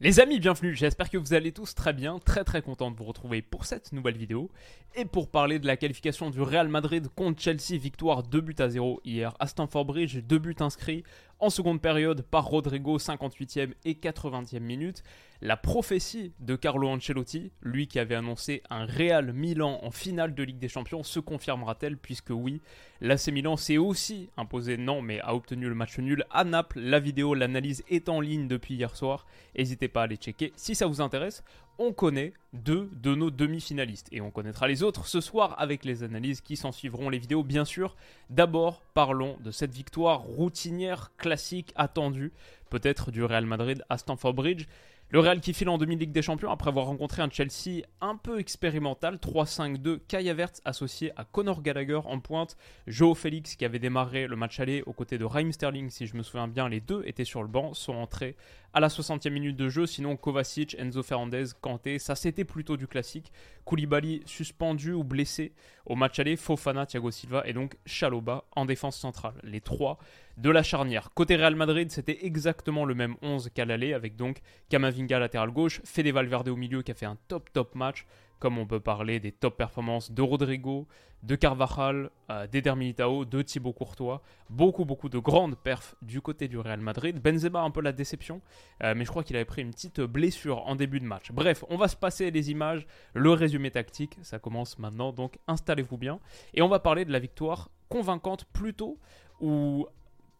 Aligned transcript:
Les 0.00 0.20
amis, 0.20 0.38
bienvenue, 0.38 0.76
j'espère 0.76 1.10
que 1.10 1.18
vous 1.18 1.34
allez 1.34 1.50
tous 1.50 1.74
très 1.74 1.92
bien, 1.92 2.20
très 2.20 2.44
très 2.44 2.62
content 2.62 2.92
de 2.92 2.96
vous 2.96 3.02
retrouver 3.02 3.42
pour 3.42 3.64
cette 3.64 3.90
nouvelle 3.90 4.16
vidéo. 4.16 4.48
Et 4.94 5.04
pour 5.04 5.28
parler 5.28 5.58
de 5.58 5.66
la 5.66 5.76
qualification 5.76 6.30
du 6.30 6.40
Real 6.40 6.68
Madrid 6.68 7.08
contre 7.16 7.42
Chelsea, 7.42 7.76
victoire 7.76 8.22
2 8.22 8.40
buts 8.40 8.54
à 8.60 8.68
0 8.68 9.00
hier 9.04 9.34
à 9.40 9.48
Stamford 9.48 9.86
Bridge, 9.86 10.18
2 10.18 10.38
buts 10.38 10.54
inscrits 10.60 11.02
en 11.40 11.50
seconde 11.50 11.80
période 11.80 12.22
par 12.22 12.46
Rodrigo, 12.46 12.98
58e 12.98 13.72
et 13.84 13.94
80e 13.94 14.60
minute. 14.60 15.02
La 15.40 15.56
prophétie 15.56 16.32
de 16.40 16.56
Carlo 16.56 16.88
Ancelotti, 16.88 17.52
lui 17.62 17.86
qui 17.86 18.00
avait 18.00 18.16
annoncé 18.16 18.62
un 18.70 18.86
Real 18.86 19.32
Milan 19.32 19.78
en 19.84 19.92
finale 19.92 20.34
de 20.34 20.42
Ligue 20.42 20.58
des 20.58 20.68
Champions, 20.68 21.04
se 21.04 21.20
confirmera-t-elle 21.20 21.96
puisque 21.96 22.30
oui, 22.30 22.60
l'AC 23.00 23.28
Milan 23.28 23.56
s'est 23.56 23.78
aussi 23.78 24.30
imposé 24.36 24.76
non 24.76 25.00
mais 25.00 25.20
a 25.20 25.36
obtenu 25.36 25.68
le 25.68 25.76
match 25.76 25.98
nul 25.98 26.24
à 26.30 26.42
Naples. 26.42 26.80
La 26.80 26.98
vidéo, 26.98 27.34
l'analyse 27.34 27.84
est 27.88 28.08
en 28.08 28.20
ligne 28.20 28.48
depuis 28.48 28.74
hier 28.74 28.96
soir. 28.96 29.26
N'hésitez 29.56 29.86
pas 29.86 30.00
à 30.00 30.04
aller 30.04 30.16
checker 30.16 30.52
si 30.56 30.74
ça 30.74 30.86
vous 30.86 31.00
intéresse. 31.00 31.44
On 31.80 31.92
connaît 31.92 32.32
deux 32.52 32.90
de 32.92 33.14
nos 33.14 33.30
demi-finalistes 33.30 34.08
et 34.10 34.20
on 34.20 34.32
connaîtra 34.32 34.66
les 34.66 34.82
autres 34.82 35.06
ce 35.06 35.20
soir 35.20 35.54
avec 35.58 35.84
les 35.84 36.02
analyses 36.02 36.40
qui 36.40 36.56
s'en 36.56 36.72
suivront, 36.72 37.08
les 37.08 37.20
vidéos 37.20 37.44
bien 37.44 37.64
sûr. 37.64 37.94
D'abord, 38.30 38.82
parlons 38.94 39.36
de 39.44 39.52
cette 39.52 39.72
victoire 39.72 40.22
routinière, 40.22 41.12
classique, 41.18 41.72
attendue, 41.76 42.32
peut-être 42.68 43.12
du 43.12 43.22
Real 43.22 43.46
Madrid 43.46 43.84
à 43.88 43.96
Stamford 43.96 44.34
Bridge. 44.34 44.66
Le 45.10 45.20
Real 45.20 45.40
qui 45.40 45.54
file 45.54 45.70
en 45.70 45.78
demi-ligue 45.78 46.12
des 46.12 46.20
champions 46.20 46.50
après 46.50 46.68
avoir 46.68 46.84
rencontré 46.84 47.22
un 47.22 47.30
Chelsea 47.30 47.80
un 48.02 48.14
peu 48.16 48.38
expérimental, 48.38 49.14
3-5-2, 49.14 50.00
Kai 50.06 50.28
Havertz 50.28 50.60
associé 50.66 51.12
à 51.16 51.24
Conor 51.24 51.62
Gallagher 51.62 52.00
en 52.04 52.20
pointe, 52.20 52.58
Joe 52.86 53.16
Félix 53.16 53.56
qui 53.56 53.64
avait 53.64 53.78
démarré 53.78 54.26
le 54.26 54.36
match 54.36 54.60
aller 54.60 54.82
aux 54.84 54.92
côtés 54.92 55.16
de 55.16 55.24
Raheem 55.24 55.50
Sterling, 55.50 55.88
si 55.88 56.04
je 56.04 56.14
me 56.14 56.22
souviens 56.22 56.46
bien, 56.46 56.68
les 56.68 56.80
deux 56.80 57.02
étaient 57.06 57.24
sur 57.24 57.40
le 57.40 57.48
banc, 57.48 57.72
sont 57.72 57.94
entrés 57.94 58.36
à 58.74 58.80
la 58.80 58.88
60e 58.88 59.30
minute 59.30 59.56
de 59.56 59.70
jeu, 59.70 59.86
sinon 59.86 60.14
Kovacic, 60.18 60.76
Enzo 60.78 61.02
Fernandez, 61.02 61.46
Kanté, 61.62 61.98
ça 61.98 62.14
c'était 62.14 62.44
plutôt 62.44 62.76
du 62.76 62.86
classique, 62.86 63.32
Koulibaly 63.64 64.20
suspendu 64.26 64.92
ou 64.92 65.04
blessé 65.04 65.54
au 65.86 65.96
match 65.96 66.18
aller, 66.18 66.36
Fofana, 66.36 66.84
Thiago 66.84 67.10
Silva 67.10 67.44
et 67.46 67.54
donc 67.54 67.78
Chaloba 67.86 68.44
en 68.54 68.66
défense 68.66 68.98
centrale, 68.98 69.40
les 69.42 69.62
trois 69.62 69.98
de 70.38 70.50
la 70.50 70.62
charnière. 70.62 71.10
Côté 71.14 71.36
Real 71.36 71.56
Madrid, 71.56 71.90
c'était 71.90 72.24
exactement 72.24 72.84
le 72.84 72.94
même 72.94 73.16
11 73.22 73.50
qu'à 73.54 73.64
l'aller, 73.64 73.92
avec 73.92 74.16
donc 74.16 74.40
Kamavinga 74.68 75.18
latéral 75.18 75.50
gauche, 75.50 75.80
Fede 75.84 76.08
Valverde 76.08 76.48
au 76.48 76.56
milieu 76.56 76.82
qui 76.82 76.92
a 76.92 76.94
fait 76.94 77.06
un 77.06 77.18
top 77.26 77.52
top 77.52 77.74
match, 77.74 78.06
comme 78.38 78.56
on 78.56 78.66
peut 78.66 78.78
parler 78.78 79.18
des 79.18 79.32
top 79.32 79.56
performances 79.56 80.12
de 80.12 80.22
Rodrigo, 80.22 80.86
de 81.24 81.34
Carvajal, 81.34 82.10
euh, 82.30 82.46
d'Eder 82.46 82.72
de 82.72 83.42
Thibaut 83.42 83.72
Courtois. 83.72 84.22
Beaucoup, 84.48 84.84
beaucoup 84.84 85.08
de 85.08 85.18
grandes 85.18 85.56
perfs 85.56 85.96
du 86.02 86.20
côté 86.20 86.46
du 86.46 86.56
Real 86.56 86.78
Madrid. 86.78 87.20
Benzema, 87.20 87.60
un 87.62 87.72
peu 87.72 87.80
la 87.80 87.90
déception, 87.90 88.40
euh, 88.84 88.94
mais 88.96 89.04
je 89.04 89.10
crois 89.10 89.24
qu'il 89.24 89.34
avait 89.34 89.44
pris 89.44 89.62
une 89.62 89.72
petite 89.72 90.00
blessure 90.00 90.64
en 90.68 90.76
début 90.76 91.00
de 91.00 91.04
match. 91.04 91.32
Bref, 91.32 91.64
on 91.68 91.76
va 91.76 91.88
se 91.88 91.96
passer 91.96 92.30
les 92.30 92.52
images, 92.52 92.86
le 93.14 93.32
résumé 93.32 93.72
tactique, 93.72 94.16
ça 94.22 94.38
commence 94.38 94.78
maintenant, 94.78 95.12
donc 95.12 95.38
installez-vous 95.48 95.98
bien. 95.98 96.20
Et 96.54 96.62
on 96.62 96.68
va 96.68 96.78
parler 96.78 97.04
de 97.04 97.10
la 97.10 97.18
victoire 97.18 97.70
convaincante 97.88 98.44
plutôt, 98.52 98.98
ou 99.40 99.86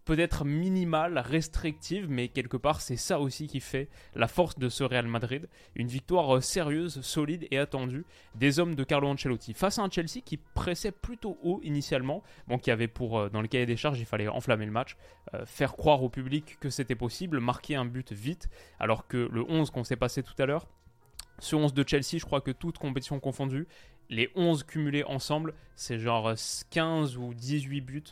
peut-être 0.09 0.47
minimale, 0.47 1.19
restrictive, 1.19 2.07
mais 2.09 2.29
quelque 2.29 2.57
part 2.57 2.81
c'est 2.81 2.97
ça 2.97 3.21
aussi 3.21 3.47
qui 3.47 3.61
fait 3.61 3.91
la 4.15 4.27
force 4.27 4.59
de 4.59 4.71
ce 4.71 4.83
Real 4.83 5.07
Madrid. 5.07 5.51
Une 5.75 5.89
victoire 5.89 6.37
euh, 6.37 6.41
sérieuse, 6.41 7.03
solide 7.03 7.47
et 7.51 7.59
attendue 7.59 8.07
des 8.35 8.59
hommes 8.59 8.75
de 8.75 8.85
Carlo 8.85 9.07
Ancelotti 9.07 9.53
face 9.53 9.79
à 9.79 9.83
un 9.83 9.91
Chelsea 9.91 10.23
qui 10.25 10.39
pressait 10.39 10.93
plutôt 10.93 11.37
haut 11.43 11.61
initialement, 11.63 12.23
bon 12.47 12.57
qui 12.57 12.71
avait 12.71 12.89
pour 12.89 13.19
euh, 13.19 13.29
dans 13.29 13.43
le 13.43 13.49
cahier 13.49 13.67
des 13.67 13.77
charges 13.77 14.01
il 14.01 14.07
fallait 14.07 14.29
enflammer 14.29 14.65
le 14.65 14.73
match, 14.73 14.97
euh, 15.35 15.45
faire 15.45 15.77
croire 15.77 16.03
au 16.03 16.09
public 16.09 16.57
que 16.59 16.71
c'était 16.71 16.95
possible, 16.95 17.39
marquer 17.39 17.77
un 17.77 17.85
but 17.85 18.11
vite, 18.11 18.49
alors 18.81 19.09
que 19.09 19.29
le 19.31 19.45
11 19.47 19.71
qu'on 19.71 19.85
s'est 19.85 19.97
passé 19.97 20.23
tout 20.23 20.41
à 20.43 20.47
l'heure, 20.47 20.69
ce 21.39 21.55
11 21.55 21.75
de 21.75 21.87
Chelsea, 21.87 22.17
je 22.17 22.25
crois 22.25 22.41
que 22.41 22.51
toute 22.51 22.79
compétition 22.79 23.21
confondue, 23.21 23.69
les 24.09 24.31
11 24.37 24.63
cumulés 24.63 25.05
ensemble, 25.05 25.53
c'est 25.75 25.99
genre 25.99 26.33
15 26.71 27.19
ou 27.19 27.35
18 27.35 27.83
buts, 27.83 28.05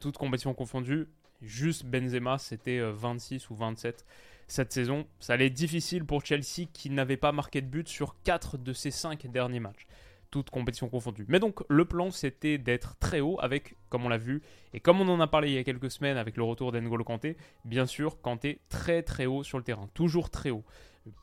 toutes 0.00 0.16
compétitions 0.16 0.54
confondues. 0.54 1.08
Juste 1.42 1.84
Benzema, 1.84 2.38
c'était 2.38 2.80
26 2.80 3.50
ou 3.50 3.56
27 3.56 4.06
cette 4.46 4.72
saison. 4.72 5.06
Ça 5.18 5.34
allait 5.34 5.50
difficile 5.50 6.04
pour 6.04 6.24
Chelsea 6.24 6.66
qui 6.72 6.90
n'avait 6.90 7.16
pas 7.16 7.32
marqué 7.32 7.60
de 7.60 7.66
but 7.66 7.88
sur 7.88 8.16
4 8.22 8.58
de 8.58 8.72
ses 8.72 8.90
5 8.90 9.26
derniers 9.28 9.60
matchs. 9.60 9.86
Toutes 10.30 10.50
compétitions 10.50 10.88
confondues. 10.88 11.26
Mais 11.28 11.40
donc, 11.40 11.60
le 11.68 11.84
plan, 11.84 12.10
c'était 12.10 12.58
d'être 12.58 12.96
très 12.98 13.20
haut 13.20 13.38
avec, 13.40 13.76
comme 13.90 14.06
on 14.06 14.08
l'a 14.08 14.18
vu, 14.18 14.42
et 14.72 14.80
comme 14.80 15.00
on 15.00 15.08
en 15.08 15.20
a 15.20 15.26
parlé 15.26 15.50
il 15.50 15.54
y 15.54 15.58
a 15.58 15.64
quelques 15.64 15.90
semaines 15.90 16.16
avec 16.16 16.36
le 16.36 16.42
retour 16.42 16.72
d'Engolo 16.72 17.04
Kanté, 17.04 17.36
bien 17.64 17.84
sûr, 17.86 18.20
Kanté 18.22 18.60
très 18.70 19.02
très 19.02 19.26
haut 19.26 19.42
sur 19.42 19.58
le 19.58 19.64
terrain. 19.64 19.88
Toujours 19.92 20.30
très 20.30 20.50
haut. 20.50 20.64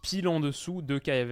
Pile 0.04 0.28
en 0.28 0.40
dessous 0.40 0.82
de 0.82 0.98
Kai 1.00 1.24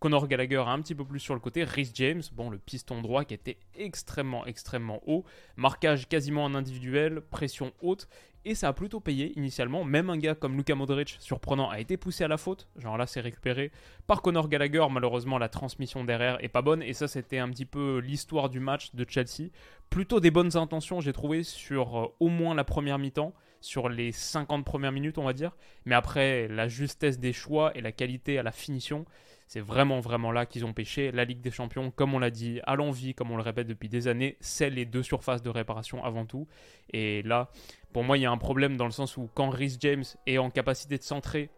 Conor 0.00 0.28
Gallagher 0.28 0.64
un 0.66 0.80
petit 0.80 0.94
peu 0.94 1.04
plus 1.04 1.20
sur 1.20 1.34
le 1.34 1.40
côté, 1.40 1.62
Rhys 1.62 1.90
James, 1.94 2.22
bon 2.32 2.48
le 2.48 2.58
piston 2.58 3.02
droit 3.02 3.24
qui 3.24 3.34
était 3.34 3.58
extrêmement 3.74 4.46
extrêmement 4.46 5.00
haut, 5.06 5.24
marquage 5.56 6.08
quasiment 6.08 6.44
en 6.44 6.54
individuel, 6.54 7.20
pression 7.20 7.72
haute, 7.82 8.08
et 8.44 8.54
ça 8.54 8.68
a 8.68 8.72
plutôt 8.72 9.00
payé 9.00 9.38
initialement. 9.38 9.84
Même 9.84 10.08
un 10.08 10.16
gars 10.16 10.34
comme 10.34 10.56
Luka 10.56 10.74
Modric, 10.74 11.16
surprenant, 11.20 11.68
a 11.68 11.78
été 11.78 11.98
poussé 11.98 12.24
à 12.24 12.28
la 12.28 12.38
faute. 12.38 12.68
Genre 12.76 12.96
là, 12.96 13.06
c'est 13.06 13.20
récupéré 13.20 13.70
par 14.06 14.22
Conor 14.22 14.48
Gallagher. 14.48 14.86
Malheureusement, 14.90 15.36
la 15.36 15.50
transmission 15.50 16.04
derrière 16.04 16.42
est 16.42 16.48
pas 16.48 16.62
bonne. 16.62 16.82
Et 16.82 16.94
ça, 16.94 17.06
c'était 17.06 17.38
un 17.38 17.50
petit 17.50 17.66
peu 17.66 17.98
l'histoire 17.98 18.48
du 18.48 18.58
match 18.58 18.94
de 18.94 19.04
Chelsea. 19.06 19.50
Plutôt 19.90 20.20
des 20.20 20.30
bonnes 20.30 20.56
intentions, 20.56 21.00
j'ai 21.00 21.12
trouvé, 21.12 21.42
sur 21.42 21.98
euh, 21.98 22.06
au 22.18 22.28
moins 22.28 22.54
la 22.54 22.64
première 22.64 22.98
mi-temps. 22.98 23.34
Sur 23.60 23.90
les 23.90 24.10
50 24.10 24.64
premières 24.64 24.92
minutes, 24.92 25.18
on 25.18 25.24
va 25.24 25.34
dire. 25.34 25.54
Mais 25.84 25.94
après, 25.94 26.48
la 26.48 26.66
justesse 26.66 27.18
des 27.18 27.34
choix 27.34 27.76
et 27.76 27.82
la 27.82 27.92
qualité 27.92 28.38
à 28.38 28.42
la 28.42 28.52
finition, 28.52 29.04
c'est 29.50 29.60
vraiment, 29.60 29.98
vraiment 29.98 30.30
là 30.30 30.46
qu'ils 30.46 30.64
ont 30.64 30.72
pêché. 30.72 31.10
La 31.10 31.24
Ligue 31.24 31.40
des 31.40 31.50
Champions, 31.50 31.90
comme 31.90 32.14
on 32.14 32.20
l'a 32.20 32.30
dit, 32.30 32.60
à 32.68 32.76
l'envie, 32.76 33.14
comme 33.14 33.32
on 33.32 33.36
le 33.36 33.42
répète 33.42 33.66
depuis 33.66 33.88
des 33.88 34.06
années, 34.06 34.36
c'est 34.38 34.70
les 34.70 34.84
deux 34.84 35.02
surfaces 35.02 35.42
de 35.42 35.50
réparation 35.50 36.04
avant 36.04 36.24
tout. 36.24 36.46
Et 36.92 37.22
là, 37.22 37.50
pour 37.92 38.04
moi, 38.04 38.16
il 38.16 38.20
y 38.20 38.26
a 38.26 38.30
un 38.30 38.38
problème 38.38 38.76
dans 38.76 38.84
le 38.84 38.92
sens 38.92 39.16
où 39.16 39.28
quand 39.34 39.50
Rhys 39.50 39.76
James 39.80 40.04
est 40.28 40.38
en 40.38 40.50
capacité 40.50 40.98
de 40.98 41.02
centrer, 41.02 41.50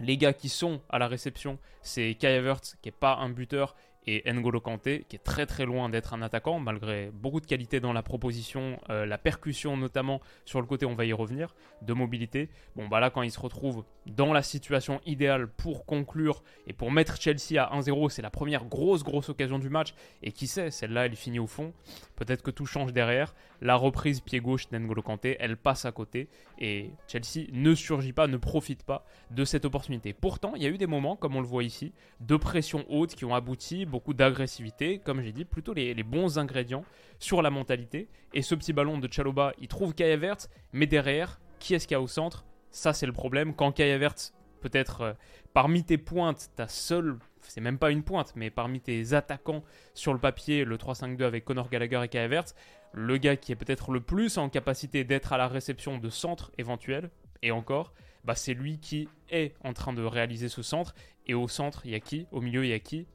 les 0.00 0.16
gars 0.16 0.32
qui 0.32 0.48
sont 0.48 0.82
à 0.88 0.98
la 0.98 1.06
réception, 1.06 1.60
c'est 1.80 2.12
Kai 2.16 2.26
Havertz, 2.26 2.74
qui 2.82 2.88
n'est 2.88 2.92
pas 2.98 3.14
un 3.14 3.30
buteur, 3.30 3.76
et 4.06 4.30
N'Golo 4.32 4.60
Kanté, 4.60 5.04
qui 5.08 5.16
est 5.16 5.20
très 5.20 5.46
très 5.46 5.64
loin 5.64 5.88
d'être 5.88 6.14
un 6.14 6.22
attaquant, 6.22 6.58
malgré 6.58 7.10
beaucoup 7.12 7.40
de 7.40 7.46
qualité 7.46 7.80
dans 7.80 7.92
la 7.92 8.02
proposition, 8.02 8.80
euh, 8.90 9.06
la 9.06 9.18
percussion 9.18 9.76
notamment 9.76 10.20
sur 10.44 10.60
le 10.60 10.66
côté, 10.66 10.86
on 10.86 10.94
va 10.94 11.04
y 11.04 11.12
revenir, 11.12 11.54
de 11.82 11.92
mobilité. 11.92 12.48
Bon, 12.74 12.88
bah 12.88 13.00
là, 13.00 13.10
quand 13.10 13.22
il 13.22 13.30
se 13.30 13.38
retrouve 13.38 13.84
dans 14.06 14.32
la 14.32 14.42
situation 14.42 15.00
idéale 15.06 15.48
pour 15.48 15.86
conclure 15.86 16.42
et 16.66 16.72
pour 16.72 16.90
mettre 16.90 17.20
Chelsea 17.20 17.62
à 17.62 17.78
1-0, 17.78 18.10
c'est 18.10 18.22
la 18.22 18.30
première 18.30 18.64
grosse 18.64 19.04
grosse 19.04 19.28
occasion 19.28 19.58
du 19.58 19.68
match, 19.68 19.94
et 20.22 20.32
qui 20.32 20.46
sait, 20.46 20.70
celle-là, 20.70 21.06
elle 21.06 21.16
finit 21.16 21.38
au 21.38 21.46
fond. 21.46 21.72
Peut-être 22.16 22.42
que 22.42 22.50
tout 22.50 22.66
change 22.66 22.92
derrière. 22.92 23.34
La 23.60 23.76
reprise 23.76 24.20
pied 24.20 24.40
gauche 24.40 24.68
d'N'Golo 24.70 25.02
Kanté, 25.02 25.36
elle 25.38 25.56
passe 25.56 25.84
à 25.84 25.92
côté, 25.92 26.28
et 26.58 26.90
Chelsea 27.06 27.46
ne 27.52 27.74
surgit 27.74 28.12
pas, 28.12 28.26
ne 28.26 28.36
profite 28.36 28.82
pas 28.82 29.04
de 29.30 29.44
cette 29.44 29.64
opportunité. 29.64 30.12
Pourtant, 30.12 30.54
il 30.56 30.62
y 30.62 30.66
a 30.66 30.68
eu 30.68 30.78
des 30.78 30.88
moments, 30.88 31.14
comme 31.14 31.36
on 31.36 31.40
le 31.40 31.46
voit 31.46 31.62
ici, 31.62 31.92
de 32.20 32.36
pression 32.36 32.84
haute 32.88 33.14
qui 33.14 33.24
ont 33.24 33.34
abouti 33.34 33.86
beaucoup 33.92 34.14
d'agressivité, 34.14 34.98
comme 34.98 35.22
j'ai 35.22 35.30
dit, 35.30 35.44
plutôt 35.44 35.74
les, 35.74 35.94
bons 36.02 36.38
ingrédients 36.38 36.84
sur 37.20 37.42
la 37.42 37.50
mentalité. 37.50 38.08
Et 38.34 38.42
ce 38.42 38.56
petit 38.56 38.72
ballon 38.72 38.98
de 38.98 39.12
Chaloba, 39.12 39.52
il 39.60 39.68
trouve 39.68 39.94
Kai 39.94 40.10
Havertz, 40.10 40.48
mais 40.72 40.86
derrière, 40.86 41.40
qui 41.60 41.74
est-ce 41.74 41.86
qu'il 41.86 41.94
y 41.94 41.98
a 41.98 42.00
au 42.00 42.08
centre? 42.08 42.44
Ça, 42.70 42.94
c'est 42.94 43.06
le 43.06 43.12
problème. 43.12 43.54
Quand 43.54 43.70
Kai 43.70 43.92
Havertz, 43.92 44.32
peut-être 44.60 45.00
euh, 45.02 45.12
parmi 45.52 45.84
tes 45.84 45.98
pointes, 45.98 46.50
ta 46.56 46.66
seule, 46.66 47.18
c'est 47.42 47.60
même 47.60 47.78
pas 47.78 47.90
une 47.90 48.02
pointe, 48.02 48.32
mais 48.34 48.50
parmi 48.50 48.80
tes 48.80 49.12
attaquants 49.12 49.62
sur 49.92 50.14
le 50.14 50.18
papier, 50.18 50.64
le 50.64 50.76
3-5-2 50.78 51.22
avec 51.22 51.44
Conor 51.44 51.68
Gallagher 51.68 52.00
et 52.04 52.08
Kai 52.08 52.20
Havertz, 52.20 52.54
le 52.92 53.18
gars 53.18 53.36
qui 53.36 53.52
est 53.52 53.56
peut-être 53.56 53.92
le 53.92 54.00
plus 54.00 54.38
en 54.38 54.48
capacité 54.48 55.04
d'être 55.04 55.32
à 55.32 55.36
la 55.36 55.48
réception 55.48 55.98
de 55.98 56.08
centre 56.08 56.50
éventuel, 56.56 57.10
et 57.42 57.50
encore, 57.50 57.92
bah 58.24 58.34
c'est 58.34 58.54
lui 58.54 58.78
qui 58.78 59.08
est 59.28 59.54
en 59.64 59.72
train 59.72 59.92
de 59.92 60.02
réaliser 60.02 60.48
ce 60.48 60.62
centre. 60.62 60.94
Et 61.26 61.34
au 61.34 61.48
centre, 61.48 61.82
il 61.84 61.92
y 61.92 61.94
a 61.94 62.00
qui? 62.00 62.26
Au 62.30 62.40
milieu, 62.40 62.64
il 62.64 62.70
y 62.70 62.72
a 62.72 62.78
qui? 62.78 63.06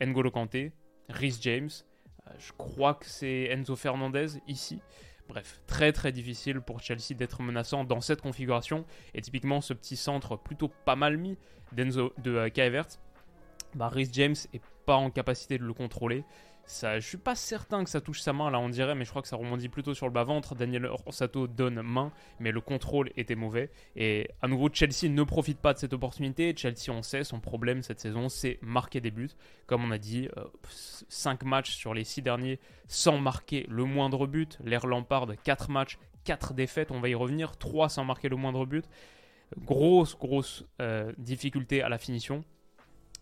N'Golo 0.00 0.30
Kanté, 0.30 0.72
Rhys 1.08 1.38
James, 1.42 1.70
euh, 2.26 2.30
je 2.38 2.52
crois 2.52 2.94
que 2.94 3.06
c'est 3.06 3.44
Enzo 3.44 3.76
Fernandez 3.76 4.38
ici. 4.48 4.80
Bref, 5.28 5.60
très 5.66 5.92
très 5.92 6.12
difficile 6.12 6.60
pour 6.60 6.80
Chelsea 6.80 7.14
d'être 7.16 7.42
menaçant 7.42 7.84
dans 7.84 8.00
cette 8.00 8.20
configuration. 8.20 8.84
Et 9.14 9.22
typiquement, 9.22 9.60
ce 9.60 9.72
petit 9.72 9.96
centre 9.96 10.36
plutôt 10.36 10.68
pas 10.68 10.96
mal 10.96 11.16
mis 11.16 11.38
d'Enzo 11.72 12.12
de 12.18 12.34
euh, 12.34 12.48
Kaevert, 12.50 12.88
bah, 13.74 13.88
Rhys 13.88 14.10
James 14.12 14.36
est 14.52 14.62
pas 14.84 14.96
en 14.96 15.10
capacité 15.10 15.58
de 15.58 15.64
le 15.64 15.72
contrôler. 15.72 16.24
Ça, 16.66 16.98
je 16.98 17.06
suis 17.06 17.18
pas 17.18 17.34
certain 17.34 17.84
que 17.84 17.90
ça 17.90 18.00
touche 18.00 18.20
sa 18.20 18.32
main 18.32 18.50
là 18.50 18.58
on 18.58 18.70
dirait, 18.70 18.94
mais 18.94 19.04
je 19.04 19.10
crois 19.10 19.20
que 19.20 19.28
ça 19.28 19.36
rebondit 19.36 19.68
plutôt 19.68 19.92
sur 19.92 20.06
le 20.06 20.12
bas-ventre. 20.12 20.54
Daniel 20.54 20.86
Orsato 20.86 21.46
donne 21.46 21.82
main, 21.82 22.10
mais 22.40 22.52
le 22.52 22.60
contrôle 22.60 23.10
était 23.16 23.34
mauvais. 23.34 23.70
Et 23.96 24.30
à 24.40 24.48
nouveau, 24.48 24.70
Chelsea 24.72 25.10
ne 25.10 25.22
profite 25.24 25.58
pas 25.58 25.74
de 25.74 25.78
cette 25.78 25.92
opportunité. 25.92 26.54
Chelsea, 26.56 26.88
on 26.88 27.02
sait, 27.02 27.22
son 27.22 27.40
problème 27.40 27.82
cette 27.82 28.00
saison, 28.00 28.28
c'est 28.28 28.58
marquer 28.62 29.00
des 29.00 29.10
buts. 29.10 29.30
Comme 29.66 29.84
on 29.84 29.90
a 29.90 29.98
dit, 29.98 30.28
5 31.08 31.42
euh, 31.42 31.46
matchs 31.46 31.72
sur 31.74 31.92
les 31.92 32.04
6 32.04 32.22
derniers 32.22 32.58
sans 32.88 33.18
marquer 33.18 33.66
le 33.68 33.84
moindre 33.84 34.26
but. 34.26 34.58
L'air 34.64 34.86
Lampard, 34.86 35.26
4 35.42 35.70
matchs, 35.70 35.98
4 36.24 36.54
défaites, 36.54 36.90
on 36.90 37.00
va 37.00 37.10
y 37.10 37.14
revenir. 37.14 37.58
3 37.58 37.90
sans 37.90 38.04
marquer 38.04 38.30
le 38.30 38.36
moindre 38.36 38.64
but. 38.64 38.86
Grosse, 39.58 40.16
grosse 40.16 40.64
euh, 40.80 41.12
difficulté 41.18 41.82
à 41.82 41.90
la 41.90 41.98
finition. 41.98 42.42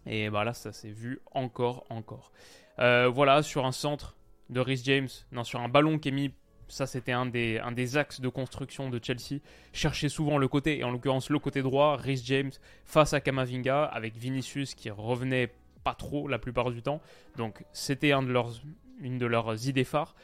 Et 0.06 0.31
bah 0.31 0.45
là, 0.45 0.53
ça 0.53 0.73
s'est 0.73 0.91
vu 0.91 1.21
encore, 1.33 1.85
encore. 1.88 2.33
Euh, 2.79 3.09
voilà, 3.09 3.43
sur 3.43 3.67
un 3.67 3.73
centre 3.73 4.17
de 4.51 4.61
Rhys 4.61 4.83
James, 4.85 5.09
non, 5.31 5.45
sur 5.45 5.61
un 5.61 5.69
ballon 5.69 5.99
qui 5.99 6.09
est 6.09 6.13
mis, 6.13 6.33
ça 6.69 6.87
c'était 6.87 7.13
un 7.13 7.27
des, 7.27 7.59
un 7.59 7.73
des 7.73 7.97
axes 7.97 8.21
de 8.21 8.29
construction 8.29 8.91
de 8.91 9.01
Chelsea. 9.03 9.41
Chercher 9.73 10.09
souvent 10.09 10.39
le 10.39 10.49
côté, 10.49 10.79
et 10.79 10.85
en 10.85 10.91
l'occurrence 10.91 11.31
le 11.31 11.39
côté 11.39 11.63
droit, 11.63 11.97
Rhys 11.97 12.23
James 12.25 12.53
face 12.85 13.13
à 13.13 13.21
Kamavinga, 13.21 13.85
avec 13.85 14.17
Vinicius 14.17 14.75
qui 14.75 14.91
revenait 14.91 15.53
pas 15.85 15.95
trop 15.95 16.29
la 16.29 16.39
plupart 16.39 16.71
du 16.71 16.83
temps. 16.83 17.01
Donc 17.37 17.65
c'était 17.73 18.13
une 18.13 19.19
de 19.19 19.27
leurs 19.27 19.69
idées 19.69 19.85
phares. 19.85 20.15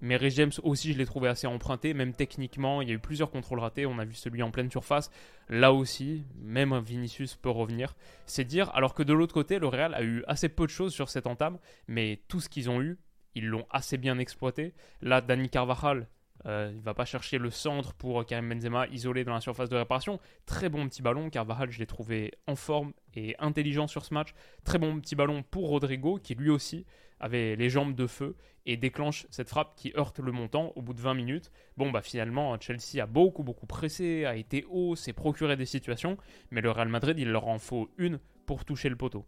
Mais 0.00 0.16
Rhys 0.16 0.32
James 0.32 0.52
aussi, 0.62 0.92
je 0.92 0.98
l'ai 0.98 1.06
trouvé 1.06 1.28
assez 1.28 1.46
emprunté, 1.46 1.94
même 1.94 2.12
techniquement. 2.12 2.82
Il 2.82 2.88
y 2.88 2.90
a 2.92 2.94
eu 2.94 2.98
plusieurs 2.98 3.30
contrôles 3.30 3.60
ratés. 3.60 3.86
On 3.86 3.98
a 3.98 4.04
vu 4.04 4.14
celui 4.14 4.42
en 4.42 4.50
pleine 4.50 4.70
surface. 4.70 5.10
Là 5.48 5.72
aussi, 5.72 6.24
même 6.42 6.78
Vinicius 6.78 7.36
peut 7.36 7.50
revenir. 7.50 7.94
C'est 8.26 8.44
dire, 8.44 8.70
alors 8.74 8.94
que 8.94 9.02
de 9.02 9.12
l'autre 9.12 9.34
côté, 9.34 9.58
le 9.58 9.66
Real 9.66 9.94
a 9.94 10.02
eu 10.02 10.24
assez 10.26 10.48
peu 10.48 10.66
de 10.66 10.70
choses 10.70 10.92
sur 10.92 11.08
cette 11.08 11.26
entame, 11.26 11.58
mais 11.88 12.22
tout 12.28 12.40
ce 12.40 12.48
qu'ils 12.48 12.70
ont 12.70 12.82
eu, 12.82 12.98
ils 13.34 13.46
l'ont 13.46 13.66
assez 13.70 13.96
bien 13.96 14.18
exploité. 14.18 14.74
Là, 15.00 15.20
Dani 15.20 15.48
Carvajal, 15.48 16.08
euh, 16.46 16.72
il 16.74 16.82
va 16.82 16.94
pas 16.94 17.04
chercher 17.04 17.38
le 17.38 17.50
centre 17.50 17.94
pour 17.94 18.24
Karim 18.26 18.48
Benzema 18.48 18.86
isolé 18.88 19.24
dans 19.24 19.34
la 19.34 19.40
surface 19.40 19.68
de 19.68 19.76
réparation. 19.76 20.20
Très 20.46 20.68
bon 20.68 20.88
petit 20.88 21.02
ballon. 21.02 21.30
Carvajal, 21.30 21.70
je 21.70 21.78
l'ai 21.78 21.86
trouvé 21.86 22.32
en 22.46 22.56
forme 22.56 22.92
et 23.14 23.34
intelligent 23.38 23.86
sur 23.86 24.04
ce 24.04 24.12
match. 24.12 24.34
Très 24.64 24.78
bon 24.78 25.00
petit 25.00 25.14
ballon 25.14 25.42
pour 25.42 25.68
Rodrigo, 25.68 26.18
qui 26.22 26.34
lui 26.34 26.50
aussi 26.50 26.84
avait 27.20 27.56
les 27.56 27.70
jambes 27.70 27.94
de 27.94 28.06
feu 28.06 28.36
et 28.66 28.76
déclenche 28.76 29.26
cette 29.30 29.48
frappe 29.48 29.74
qui 29.76 29.92
heurte 29.96 30.18
le 30.18 30.32
montant 30.32 30.72
au 30.76 30.82
bout 30.82 30.94
de 30.94 31.00
20 31.00 31.14
minutes. 31.14 31.50
Bon, 31.76 31.90
bah 31.90 32.02
finalement, 32.02 32.58
Chelsea 32.60 33.02
a 33.02 33.06
beaucoup, 33.06 33.42
beaucoup 33.42 33.66
pressé, 33.66 34.24
a 34.24 34.36
été 34.36 34.64
haut, 34.68 34.96
s'est 34.96 35.12
procuré 35.12 35.56
des 35.56 35.66
situations, 35.66 36.18
mais 36.50 36.60
le 36.60 36.70
Real 36.70 36.88
Madrid, 36.88 37.18
il 37.18 37.30
leur 37.30 37.46
en 37.46 37.58
faut 37.58 37.90
une 37.98 38.18
pour 38.46 38.64
toucher 38.64 38.88
le 38.88 38.96
poteau. 38.96 39.24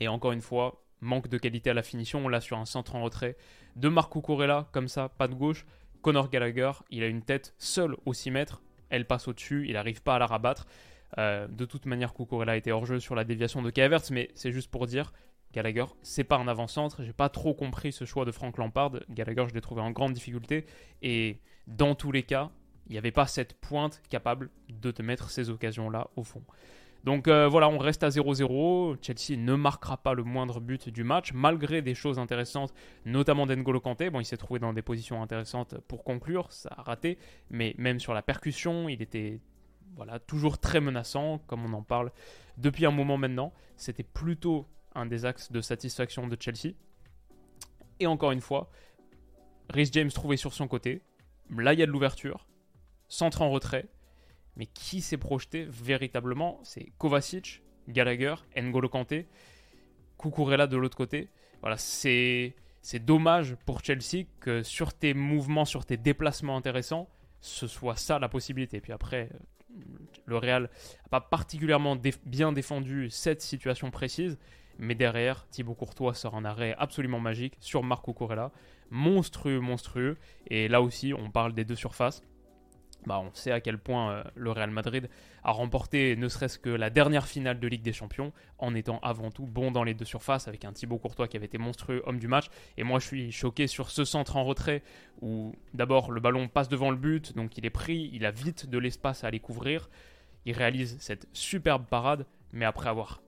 Et 0.00 0.08
encore 0.08 0.32
une 0.32 0.40
fois, 0.40 0.84
manque 1.00 1.28
de 1.28 1.38
qualité 1.38 1.70
à 1.70 1.74
la 1.74 1.82
finition, 1.82 2.28
là 2.28 2.40
sur 2.40 2.58
un 2.58 2.64
centre 2.64 2.94
en 2.94 3.02
retrait 3.02 3.36
de 3.76 3.88
Marco 3.88 4.20
Corella, 4.20 4.68
comme 4.72 4.88
ça, 4.88 5.08
pas 5.08 5.28
de 5.28 5.34
gauche. 5.34 5.64
Conor 6.02 6.30
Gallagher, 6.30 6.72
il 6.90 7.02
a 7.02 7.06
une 7.06 7.22
tête 7.22 7.54
seule 7.58 7.96
au 8.06 8.12
6 8.12 8.30
mètres, 8.30 8.62
elle 8.90 9.06
passe 9.06 9.28
au-dessus, 9.28 9.66
il 9.66 9.74
n'arrive 9.74 10.02
pas 10.02 10.16
à 10.16 10.18
la 10.18 10.26
rabattre. 10.26 10.66
Euh, 11.16 11.48
de 11.48 11.64
toute 11.64 11.86
manière, 11.86 12.14
Cucurella 12.14 12.56
était 12.56 12.70
hors 12.70 12.86
jeu 12.86 13.00
sur 13.00 13.14
la 13.14 13.24
déviation 13.24 13.62
de 13.62 13.70
Kavertz, 13.70 14.10
mais 14.10 14.30
c'est 14.34 14.52
juste 14.52 14.70
pour 14.70 14.86
dire, 14.86 15.12
Gallagher, 15.52 15.86
c'est 16.02 16.24
pas 16.24 16.36
un 16.36 16.48
avant-centre. 16.48 17.02
J'ai 17.02 17.12
pas 17.12 17.28
trop 17.28 17.54
compris 17.54 17.92
ce 17.92 18.04
choix 18.04 18.24
de 18.24 18.32
Frank 18.32 18.56
Lampard. 18.58 18.92
Gallagher, 19.08 19.46
je 19.48 19.54
l'ai 19.54 19.60
trouvé 19.60 19.80
en 19.80 19.90
grande 19.90 20.12
difficulté. 20.12 20.66
Et 21.02 21.40
dans 21.66 21.94
tous 21.94 22.12
les 22.12 22.22
cas, 22.22 22.50
il 22.86 22.92
n'y 22.92 22.98
avait 22.98 23.12
pas 23.12 23.26
cette 23.26 23.54
pointe 23.54 24.02
capable 24.08 24.50
de 24.68 24.90
te 24.90 25.02
mettre 25.02 25.30
ces 25.30 25.50
occasions-là 25.50 26.08
au 26.16 26.24
fond. 26.24 26.42
Donc 27.04 27.28
euh, 27.28 27.48
voilà, 27.48 27.68
on 27.68 27.78
reste 27.78 28.02
à 28.02 28.08
0-0. 28.08 28.96
Chelsea 29.00 29.38
ne 29.38 29.54
marquera 29.54 29.96
pas 29.96 30.14
le 30.14 30.24
moindre 30.24 30.60
but 30.60 30.88
du 30.88 31.04
match, 31.04 31.32
malgré 31.32 31.82
des 31.82 31.94
choses 31.94 32.18
intéressantes, 32.18 32.74
notamment 33.04 33.46
d'Engolo 33.46 33.80
Kanté. 33.80 34.10
Bon, 34.10 34.20
il 34.20 34.24
s'est 34.24 34.36
trouvé 34.36 34.60
dans 34.60 34.72
des 34.72 34.82
positions 34.82 35.22
intéressantes 35.22 35.78
pour 35.88 36.04
conclure, 36.04 36.52
ça 36.52 36.70
a 36.76 36.82
raté, 36.82 37.18
mais 37.50 37.74
même 37.78 38.00
sur 38.00 38.14
la 38.14 38.22
percussion, 38.22 38.88
il 38.88 39.00
était 39.02 39.40
voilà, 39.96 40.18
toujours 40.18 40.58
très 40.58 40.80
menaçant, 40.80 41.38
comme 41.46 41.64
on 41.64 41.72
en 41.72 41.82
parle 41.82 42.12
depuis 42.56 42.86
un 42.86 42.90
moment 42.90 43.16
maintenant. 43.16 43.52
C'était 43.76 44.02
plutôt 44.02 44.66
un 44.94 45.06
des 45.06 45.24
axes 45.24 45.52
de 45.52 45.60
satisfaction 45.60 46.26
de 46.26 46.36
Chelsea. 46.38 46.74
Et 48.00 48.06
encore 48.06 48.32
une 48.32 48.40
fois, 48.40 48.70
Rhys 49.70 49.90
James 49.92 50.10
trouvé 50.10 50.36
sur 50.36 50.52
son 50.52 50.68
côté. 50.68 51.02
Là, 51.56 51.72
il 51.72 51.80
y 51.80 51.82
a 51.82 51.86
de 51.86 51.90
l'ouverture. 51.90 52.46
Centre 53.08 53.42
en 53.42 53.50
retrait. 53.50 53.86
Mais 54.58 54.66
qui 54.66 55.00
s'est 55.00 55.16
projeté 55.16 55.66
véritablement 55.68 56.60
C'est 56.64 56.92
Kovacic, 56.98 57.62
Gallagher, 57.88 58.34
N'Golo 58.56 58.88
Kanté, 58.88 59.26
Kukurela 60.18 60.66
de 60.66 60.76
l'autre 60.76 60.96
côté. 60.96 61.28
Voilà, 61.60 61.76
c'est 61.76 62.54
c'est 62.82 63.04
dommage 63.04 63.56
pour 63.66 63.84
Chelsea 63.84 64.24
que 64.40 64.62
sur 64.62 64.94
tes 64.94 65.14
mouvements, 65.14 65.64
sur 65.64 65.84
tes 65.84 65.96
déplacements 65.96 66.56
intéressants, 66.56 67.08
ce 67.40 67.66
soit 67.66 67.96
ça 67.96 68.18
la 68.18 68.28
possibilité. 68.28 68.80
Puis 68.80 68.92
après, 68.92 69.30
le 70.26 70.36
Real 70.36 70.62
n'a 70.62 71.08
pas 71.10 71.20
particulièrement 71.20 71.96
bien 72.24 72.52
défendu 72.52 73.10
cette 73.10 73.42
situation 73.42 73.90
précise. 73.90 74.38
Mais 74.78 74.94
derrière, 74.94 75.46
Thibaut 75.48 75.74
Courtois 75.74 76.14
sort 76.14 76.36
un 76.36 76.44
arrêt 76.44 76.74
absolument 76.78 77.18
magique 77.18 77.56
sur 77.60 77.82
Marco 77.82 78.12
Corella. 78.12 78.52
Monstrueux, 78.90 79.60
monstrueux. 79.60 80.16
Et 80.48 80.68
là 80.68 80.80
aussi, 80.80 81.12
on 81.12 81.30
parle 81.30 81.52
des 81.52 81.64
deux 81.64 81.74
surfaces. 81.74 82.22
Bah, 83.08 83.22
on 83.24 83.32
sait 83.32 83.52
à 83.52 83.60
quel 83.62 83.78
point 83.78 84.12
euh, 84.12 84.22
le 84.34 84.50
Real 84.50 84.70
Madrid 84.70 85.08
a 85.42 85.50
remporté 85.50 86.14
ne 86.14 86.28
serait-ce 86.28 86.58
que 86.58 86.68
la 86.68 86.90
dernière 86.90 87.26
finale 87.26 87.58
de 87.58 87.66
Ligue 87.66 87.80
des 87.80 87.94
Champions 87.94 88.34
en 88.58 88.74
étant 88.74 88.98
avant 88.98 89.30
tout 89.30 89.46
bon 89.46 89.70
dans 89.70 89.82
les 89.82 89.94
deux 89.94 90.04
surfaces 90.04 90.46
avec 90.46 90.66
un 90.66 90.74
Thibaut 90.74 90.98
Courtois 90.98 91.26
qui 91.26 91.38
avait 91.38 91.46
été 91.46 91.56
monstrueux 91.56 92.02
homme 92.04 92.18
du 92.18 92.28
match. 92.28 92.48
Et 92.76 92.82
moi 92.82 92.98
je 92.98 93.06
suis 93.06 93.32
choqué 93.32 93.66
sur 93.66 93.90
ce 93.90 94.04
centre 94.04 94.36
en 94.36 94.44
retrait 94.44 94.82
où 95.22 95.54
d'abord 95.72 96.12
le 96.12 96.20
ballon 96.20 96.48
passe 96.48 96.68
devant 96.68 96.90
le 96.90 96.98
but, 96.98 97.34
donc 97.34 97.56
il 97.56 97.64
est 97.64 97.70
pris, 97.70 98.10
il 98.12 98.26
a 98.26 98.30
vite 98.30 98.68
de 98.68 98.76
l'espace 98.76 99.24
à 99.24 99.28
aller 99.28 99.40
couvrir. 99.40 99.88
Il 100.44 100.52
réalise 100.52 100.98
cette 101.00 101.28
superbe 101.32 101.86
parade 101.86 102.26
mais 102.52 102.66
après 102.66 102.90
avoir 102.90 103.22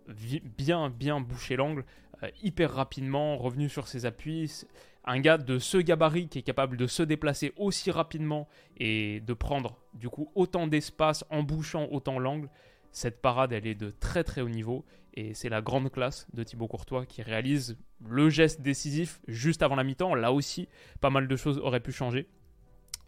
bien 0.58 0.90
bien 0.90 1.20
bouché 1.20 1.56
l'angle, 1.56 1.86
euh, 2.22 2.28
hyper 2.42 2.74
rapidement, 2.74 3.38
revenu 3.38 3.70
sur 3.70 3.88
ses 3.88 4.04
appuis, 4.04 4.66
un 5.04 5.20
gars 5.20 5.38
de 5.38 5.58
ce 5.58 5.78
gabarit 5.78 6.28
qui 6.28 6.38
est 6.38 6.42
capable 6.42 6.76
de 6.76 6.86
se 6.86 7.02
déplacer 7.02 7.52
aussi 7.56 7.90
rapidement 7.90 8.48
et 8.76 9.20
de 9.20 9.32
prendre 9.32 9.78
du 9.94 10.08
coup 10.08 10.30
autant 10.34 10.66
d'espace 10.66 11.24
en 11.30 11.42
bouchant 11.42 11.88
autant 11.90 12.18
l'angle, 12.18 12.48
cette 12.92 13.22
parade 13.22 13.52
elle 13.52 13.66
est 13.66 13.74
de 13.74 13.90
très 13.90 14.24
très 14.24 14.40
haut 14.40 14.48
niveau 14.48 14.84
et 15.14 15.34
c'est 15.34 15.48
la 15.48 15.62
grande 15.62 15.90
classe 15.90 16.26
de 16.34 16.42
Thibaut 16.42 16.68
Courtois 16.68 17.06
qui 17.06 17.22
réalise 17.22 17.76
le 18.06 18.30
geste 18.30 18.60
décisif 18.60 19.20
juste 19.26 19.62
avant 19.62 19.74
la 19.74 19.84
mi-temps. 19.84 20.14
Là 20.14 20.32
aussi, 20.32 20.68
pas 21.00 21.10
mal 21.10 21.26
de 21.26 21.36
choses 21.36 21.58
auraient 21.58 21.80
pu 21.80 21.92
changer 21.92 22.28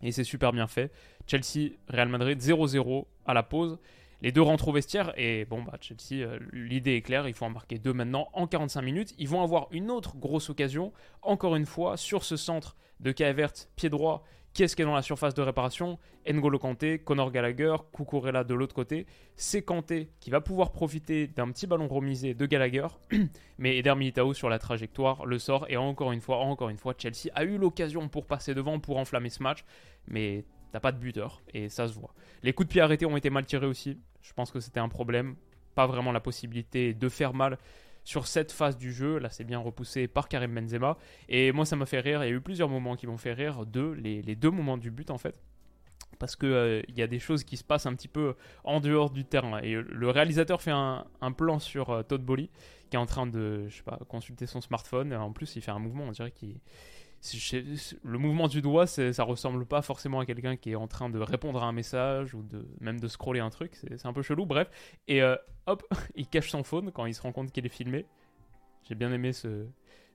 et 0.02 0.10
c'est 0.12 0.24
super 0.24 0.52
bien 0.52 0.66
fait. 0.66 0.92
Chelsea, 1.26 1.70
Real 1.88 2.08
Madrid 2.08 2.40
0-0 2.40 3.06
à 3.24 3.34
la 3.34 3.42
pause 3.42 3.78
les 4.22 4.32
deux 4.32 4.42
rentrent 4.42 4.68
au 4.68 4.72
vestiaire 4.72 5.12
et 5.16 5.44
bon 5.44 5.62
bah 5.62 5.76
Chelsea 5.80 6.24
euh, 6.24 6.38
l'idée 6.52 6.96
est 6.96 7.02
claire 7.02 7.28
il 7.28 7.34
faut 7.34 7.44
en 7.44 7.50
marquer 7.50 7.78
deux 7.78 7.92
maintenant 7.92 8.28
en 8.32 8.46
45 8.46 8.80
minutes 8.82 9.14
ils 9.18 9.28
vont 9.28 9.42
avoir 9.42 9.68
une 9.72 9.90
autre 9.90 10.16
grosse 10.16 10.48
occasion 10.48 10.92
encore 11.20 11.56
une 11.56 11.66
fois 11.66 11.96
sur 11.96 12.24
ce 12.24 12.36
centre 12.36 12.76
de 13.00 13.12
Kaevert 13.12 13.52
pied 13.76 13.90
droit 13.90 14.24
qui 14.52 14.62
est-ce 14.62 14.76
qui 14.76 14.82
est 14.82 14.84
dans 14.84 14.94
la 14.94 15.02
surface 15.02 15.32
de 15.32 15.40
réparation? 15.40 15.98
N'Golo 16.30 16.58
Kanté, 16.58 16.98
Conor 16.98 17.32
Gallagher, 17.32 17.74
Cucurella 17.90 18.44
de 18.44 18.52
l'autre 18.52 18.74
côté. 18.74 19.06
C'est 19.34 19.62
Kanté 19.62 20.10
qui 20.20 20.28
va 20.30 20.42
pouvoir 20.42 20.72
profiter 20.72 21.26
d'un 21.26 21.50
petit 21.50 21.66
ballon 21.66 21.88
remisé 21.88 22.34
de 22.34 22.44
Gallagher, 22.44 22.86
mais 23.58 23.78
Eder 23.78 23.94
Militao 23.94 24.34
sur 24.34 24.50
la 24.50 24.58
trajectoire 24.58 25.24
le 25.24 25.38
sort 25.38 25.64
et 25.70 25.78
encore 25.78 26.12
une 26.12 26.20
fois, 26.20 26.38
encore 26.38 26.68
une 26.68 26.76
fois, 26.76 26.94
Chelsea 26.98 27.32
a 27.34 27.44
eu 27.44 27.56
l'occasion 27.56 28.08
pour 28.10 28.26
passer 28.26 28.54
devant, 28.54 28.78
pour 28.78 28.98
enflammer 28.98 29.30
ce 29.30 29.42
match, 29.42 29.64
mais 30.06 30.44
t'as 30.70 30.80
pas 30.80 30.92
de 30.92 30.98
buteur 30.98 31.40
et 31.54 31.70
ça 31.70 31.88
se 31.88 31.94
voit. 31.94 32.14
Les 32.42 32.52
coups 32.52 32.68
de 32.68 32.72
pied 32.72 32.82
arrêtés 32.82 33.06
ont 33.06 33.16
été 33.16 33.30
mal 33.30 33.46
tirés 33.46 33.66
aussi. 33.66 33.98
Je 34.22 34.32
pense 34.32 34.50
que 34.50 34.60
c'était 34.60 34.80
un 34.80 34.88
problème. 34.88 35.36
Pas 35.74 35.86
vraiment 35.86 36.12
la 36.12 36.20
possibilité 36.20 36.94
de 36.94 37.08
faire 37.08 37.34
mal 37.34 37.58
sur 38.04 38.26
cette 38.26 38.52
phase 38.52 38.76
du 38.76 38.92
jeu. 38.92 39.18
Là, 39.18 39.30
c'est 39.30 39.44
bien 39.44 39.58
repoussé 39.58 40.08
par 40.08 40.28
Karim 40.28 40.54
Benzema. 40.54 40.96
Et 41.28 41.52
moi, 41.52 41.64
ça 41.64 41.76
m'a 41.76 41.86
fait 41.86 42.00
rire. 42.00 42.24
Il 42.24 42.28
y 42.28 42.32
a 42.32 42.34
eu 42.34 42.40
plusieurs 42.40 42.68
moments 42.68 42.96
qui 42.96 43.06
m'ont 43.06 43.18
fait 43.18 43.32
rire. 43.32 43.66
Deux, 43.66 43.92
les, 43.92 44.22
deux 44.36 44.50
moments 44.50 44.78
du 44.78 44.90
but, 44.90 45.10
en 45.10 45.18
fait. 45.18 45.34
Parce 46.18 46.36
qu'il 46.36 46.48
euh, 46.48 46.82
y 46.94 47.02
a 47.02 47.06
des 47.06 47.18
choses 47.18 47.42
qui 47.42 47.56
se 47.56 47.64
passent 47.64 47.86
un 47.86 47.94
petit 47.94 48.08
peu 48.08 48.36
en 48.64 48.80
dehors 48.80 49.10
du 49.10 49.24
terrain. 49.24 49.60
Et 49.60 49.74
le 49.74 50.10
réalisateur 50.10 50.60
fait 50.60 50.70
un, 50.70 51.04
plan 51.36 51.58
sur 51.58 51.90
euh, 51.90 52.02
Todd 52.02 52.22
Bolly, 52.22 52.50
qui 52.90 52.96
est 52.96 52.98
en 52.98 53.06
train 53.06 53.26
de 53.26 53.66
je 53.68 53.76
sais 53.76 53.82
pas, 53.82 53.98
consulter 54.08 54.46
son 54.46 54.60
smartphone. 54.60 55.14
En 55.14 55.32
plus, 55.32 55.56
il 55.56 55.62
fait 55.62 55.70
un 55.70 55.78
mouvement, 55.78 56.04
on 56.04 56.12
dirait 56.12 56.30
qu'il 56.30 56.56
le 58.02 58.18
mouvement 58.18 58.48
du 58.48 58.62
doigt, 58.62 58.86
ça 58.86 59.22
ressemble 59.22 59.64
pas 59.64 59.82
forcément 59.82 60.20
à 60.20 60.26
quelqu'un 60.26 60.56
qui 60.56 60.72
est 60.72 60.76
en 60.76 60.88
train 60.88 61.08
de 61.08 61.20
répondre 61.20 61.62
à 61.62 61.66
un 61.66 61.72
message 61.72 62.34
ou 62.34 62.42
de 62.42 62.66
même 62.80 62.98
de 62.98 63.08
scroller 63.08 63.40
un 63.40 63.50
truc. 63.50 63.76
C'est 63.76 64.06
un 64.06 64.12
peu 64.12 64.22
chelou, 64.22 64.44
bref. 64.44 64.68
Et 65.06 65.22
euh, 65.22 65.36
hop, 65.66 65.82
il 66.16 66.26
cache 66.26 66.50
son 66.50 66.64
phone 66.64 66.90
quand 66.90 67.06
il 67.06 67.14
se 67.14 67.22
rend 67.22 67.32
compte 67.32 67.52
qu'il 67.52 67.64
est 67.64 67.70
filmé. 67.70 68.06
J'ai 68.88 68.96
bien 68.96 69.12
aimé 69.12 69.32
ce, 69.32 69.66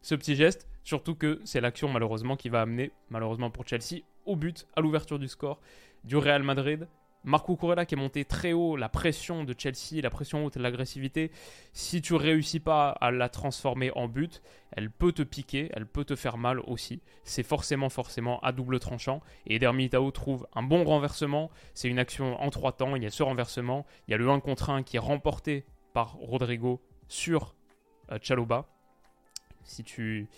ce 0.02 0.16
petit 0.16 0.36
geste, 0.36 0.68
surtout 0.84 1.16
que 1.16 1.40
c'est 1.46 1.62
l'action 1.62 1.90
malheureusement 1.90 2.36
qui 2.36 2.50
va 2.50 2.62
amener, 2.62 2.92
malheureusement 3.10 3.50
pour 3.50 3.66
Chelsea, 3.66 4.02
au 4.26 4.36
but, 4.36 4.68
à 4.76 4.82
l'ouverture 4.82 5.20
du 5.20 5.30
score 5.30 5.62
du 6.04 6.18
Real 6.18 6.44
Madrid. 6.44 6.88
Marco 7.28 7.58
Corella 7.58 7.86
qui 7.86 7.96
est 7.96 7.98
monté 7.98 8.24
très 8.24 8.54
haut, 8.54 8.78
la 8.78 8.88
pression 8.88 9.44
de 9.44 9.54
Chelsea, 9.56 10.02
la 10.02 10.10
pression 10.10 10.46
haute, 10.46 10.56
l'agressivité, 10.56 11.30
si 11.74 12.02
tu 12.02 12.16
réussis 12.16 12.62
pas 12.62 12.90
à 12.90 13.12
la 13.12 13.28
transformer 13.28 13.92
en 13.96 14.08
but, 14.08 14.42
elle 14.72 14.90
peut 14.90 15.12
te 15.12 15.24
piquer, 15.24 15.70
elle 15.74 15.86
peut 15.86 16.06
te 16.06 16.16
faire 16.16 16.38
mal 16.38 16.62
aussi. 16.62 17.02
C'est 17.26 17.44
forcément, 17.44 17.90
forcément 17.90 18.40
à 18.40 18.54
double 18.54 18.80
tranchant. 18.80 19.22
Et 19.46 19.56
Eder 19.56 19.74
Militao 19.74 20.10
trouve 20.12 20.48
un 20.56 20.64
bon 20.64 20.86
renversement. 20.86 21.52
C'est 21.74 21.90
une 21.90 22.00
action 22.00 22.42
en 22.42 22.50
trois 22.50 22.72
temps. 22.72 22.96
Il 22.96 23.04
y 23.04 23.06
a 23.06 23.10
ce 23.10 23.24
renversement, 23.24 23.86
il 24.08 24.12
y 24.12 24.14
a 24.14 24.18
le 24.18 24.30
1 24.30 24.40
contre 24.40 24.70
1 24.70 24.84
qui 24.84 24.96
est 24.96 25.00
remporté 25.00 25.66
par 25.92 26.14
Rodrigo 26.14 26.82
sur 27.10 27.56
euh, 28.10 28.20
Chaloba. 28.22 28.70
Si 29.66 29.84
tu 29.84 30.30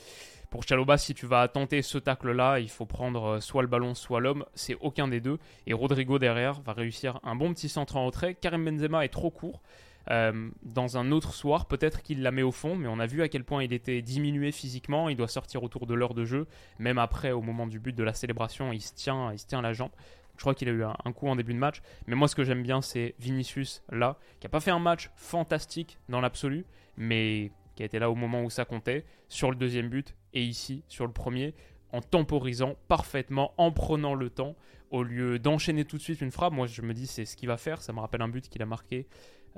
pour 0.50 0.64
Chaloba, 0.64 0.98
si 0.98 1.14
tu 1.14 1.28
vas 1.28 1.48
tenter 1.48 1.82
ce 1.82 1.98
tacle-là, 1.98 2.60
il 2.60 2.70
faut 2.70 2.86
prendre 2.86 3.26
euh, 3.26 3.40
soit 3.40 3.62
le 3.62 3.68
ballon, 3.68 3.94
soit 3.94 4.20
l'homme. 4.20 4.46
C'est 4.56 4.76
aucun 4.82 5.08
des 5.08 5.22
deux. 5.22 5.38
Et 5.68 5.74
Rodrigo 5.74 6.18
derrière 6.18 6.62
va 6.62 6.74
réussir 6.74 7.20
un 7.24 7.36
bon 7.36 7.54
petit 7.54 7.70
centre 7.70 7.98
en 7.98 8.06
retrait. 8.06 8.34
Karim 8.34 8.66
Benzema 8.66 9.06
est 9.06 9.10
trop 9.10 9.30
court. 9.30 9.62
Euh, 10.10 10.50
dans 10.64 10.98
un 10.98 11.12
autre 11.12 11.34
soir, 11.34 11.68
peut-être 11.68 12.02
qu'il 12.02 12.24
la 12.24 12.32
met 12.32 12.42
au 12.42 12.52
fond, 12.52 12.76
mais 12.76 12.88
on 12.88 13.00
a 13.00 13.06
vu 13.06 13.22
à 13.22 13.30
quel 13.30 13.44
point 13.44 13.64
il 13.64 13.74
était 13.74 14.02
diminué 14.02 14.52
physiquement. 14.52 15.08
Il 15.10 15.18
doit 15.18 15.28
sortir 15.28 15.64
autour 15.64 15.86
de 15.86 15.94
l'heure 15.94 16.16
de 16.16 16.26
jeu. 16.26 16.48
Même 16.80 16.98
après, 16.98 17.32
au 17.32 17.42
moment 17.42 17.68
du 17.68 17.80
but 17.80 17.96
de 17.96 18.04
la 18.04 18.16
célébration, 18.16 18.74
il 18.74 18.82
se 18.82 18.94
tient, 18.94 19.32
il 19.32 19.38
se 19.38 19.46
tient 19.46 19.62
la 19.62 19.74
jambe. 19.74 19.92
Je 20.36 20.42
crois 20.42 20.56
qu'il 20.56 20.70
a 20.70 20.72
eu 20.72 20.84
un, 20.84 21.12
coup 21.12 21.28
en 21.28 21.36
début 21.36 21.54
de 21.54 21.60
match. 21.60 21.82
Mais 22.08 22.16
moi, 22.16 22.28
ce 22.28 22.36
que 22.36 22.44
j'aime 22.44 22.64
bien, 22.64 22.82
c'est 22.82 23.14
Vinicius 23.20 23.84
là, 23.92 24.18
qui 24.40 24.48
n'a 24.48 24.50
pas 24.50 24.62
fait 24.62 24.72
un 24.72 24.80
match 24.80 25.12
fantastique 25.16 26.00
dans 26.08 26.22
l'absolu, 26.22 26.66
mais 26.98 27.52
qui 27.76 27.84
a 27.84 27.86
été 27.86 28.00
là 28.00 28.10
au 28.10 28.16
moment 28.16 28.42
où 28.44 28.50
ça 28.50 28.64
comptait, 28.64 29.06
sur 29.28 29.52
le 29.52 29.58
deuxième 29.58 29.90
but 29.90 30.16
et 30.34 30.44
ici 30.44 30.84
sur 30.88 31.06
le 31.06 31.14
premier, 31.14 31.54
en 31.92 32.02
temporisant 32.02 32.76
parfaitement, 32.88 33.54
en 33.58 33.72
prenant 33.72 34.14
le 34.14 34.30
temps, 34.30 34.56
au 34.92 35.04
lieu 35.04 35.40
d'enchaîner 35.40 35.86
tout 35.86 35.98
de 35.98 36.02
suite 36.02 36.22
une 36.22 36.32
frappe. 36.32 36.54
Moi, 36.54 36.68
je 36.68 36.82
me 36.82 36.94
dis, 36.94 37.08
c'est 37.08 37.26
ce 37.26 37.36
qu'il 37.36 37.48
va 37.48 37.58
faire. 37.58 37.82
Ça 37.82 37.94
me 37.94 38.00
rappelle 38.00 38.22
un 38.22 38.28
but 38.28 38.48
qu'il 38.50 38.62
a 38.62 38.66
marqué. 38.66 39.08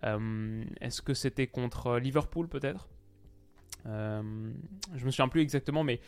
Euh, 0.04 0.64
est-ce 0.80 1.02
que 1.02 1.14
c'était 1.14 1.48
contre 1.48 1.98
Liverpool 1.98 2.48
peut-être? 2.48 2.90
Euh, 3.86 4.52
Je 4.96 5.06
me 5.06 5.12
souviens 5.12 5.28
plus 5.28 5.42
exactement, 5.42 5.84
mais 5.84 6.00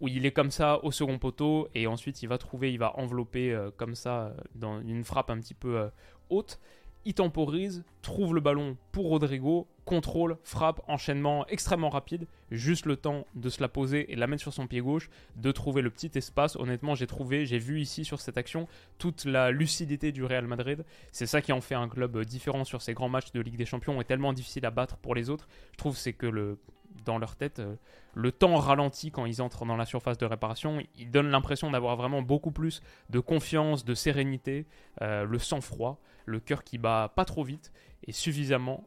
où 0.00 0.08
il 0.08 0.26
est 0.26 0.32
comme 0.32 0.50
ça 0.50 0.82
au 0.84 0.90
second 0.90 1.18
poteau 1.18 1.68
et 1.74 1.86
ensuite 1.86 2.22
il 2.22 2.28
va 2.28 2.38
trouver, 2.38 2.72
il 2.72 2.78
va 2.78 2.98
envelopper 2.98 3.52
euh, 3.52 3.70
comme 3.76 3.94
ça 3.94 4.34
dans 4.54 4.80
une 4.80 5.04
frappe 5.04 5.30
un 5.30 5.38
petit 5.38 5.54
peu 5.54 5.90
haute 6.28 6.58
il 7.04 7.14
temporise, 7.14 7.84
trouve 8.00 8.34
le 8.34 8.40
ballon 8.40 8.76
pour 8.92 9.08
Rodrigo, 9.08 9.66
contrôle, 9.84 10.36
frappe, 10.44 10.80
enchaînement 10.88 11.46
extrêmement 11.48 11.90
rapide, 11.90 12.26
juste 12.50 12.86
le 12.86 12.96
temps 12.96 13.26
de 13.34 13.48
se 13.48 13.60
la 13.60 13.68
poser 13.68 14.12
et 14.12 14.16
la 14.16 14.26
mettre 14.26 14.42
sur 14.42 14.52
son 14.52 14.66
pied 14.66 14.80
gauche, 14.80 15.10
de 15.36 15.50
trouver 15.50 15.82
le 15.82 15.90
petit 15.90 16.10
espace. 16.14 16.56
Honnêtement, 16.56 16.94
j'ai 16.94 17.06
trouvé, 17.06 17.46
j'ai 17.46 17.58
vu 17.58 17.80
ici 17.80 18.04
sur 18.04 18.20
cette 18.20 18.38
action 18.38 18.68
toute 18.98 19.24
la 19.24 19.50
lucidité 19.50 20.12
du 20.12 20.24
Real 20.24 20.46
Madrid. 20.46 20.84
C'est 21.10 21.26
ça 21.26 21.40
qui 21.40 21.52
en 21.52 21.60
fait 21.60 21.74
un 21.74 21.88
club 21.88 22.24
différent 22.24 22.64
sur 22.64 22.82
ces 22.82 22.94
grands 22.94 23.08
matchs 23.08 23.32
de 23.32 23.40
Ligue 23.40 23.56
des 23.56 23.66
Champions 23.66 24.00
et 24.00 24.04
tellement 24.04 24.32
difficile 24.32 24.66
à 24.66 24.70
battre 24.70 24.96
pour 24.96 25.14
les 25.14 25.30
autres. 25.30 25.48
Je 25.72 25.78
trouve 25.78 25.96
c'est 25.96 26.12
que 26.12 26.26
le 26.26 26.58
dans 27.04 27.18
leur 27.18 27.36
tête, 27.36 27.58
euh, 27.58 27.74
le 28.14 28.32
temps 28.32 28.56
ralentit 28.56 29.10
quand 29.10 29.26
ils 29.26 29.40
entrent 29.40 29.64
dans 29.64 29.76
la 29.76 29.86
surface 29.86 30.18
de 30.18 30.26
réparation. 30.26 30.80
Ils 30.98 31.10
donnent 31.10 31.30
l'impression 31.30 31.70
d'avoir 31.70 31.96
vraiment 31.96 32.22
beaucoup 32.22 32.50
plus 32.50 32.82
de 33.10 33.18
confiance, 33.18 33.84
de 33.84 33.94
sérénité, 33.94 34.66
euh, 35.00 35.24
le 35.24 35.38
sang-froid, 35.38 36.00
le 36.26 36.40
cœur 36.40 36.64
qui 36.64 36.78
bat 36.78 37.12
pas 37.14 37.24
trop 37.24 37.44
vite 37.44 37.72
et 38.06 38.12
suffisamment 38.12 38.86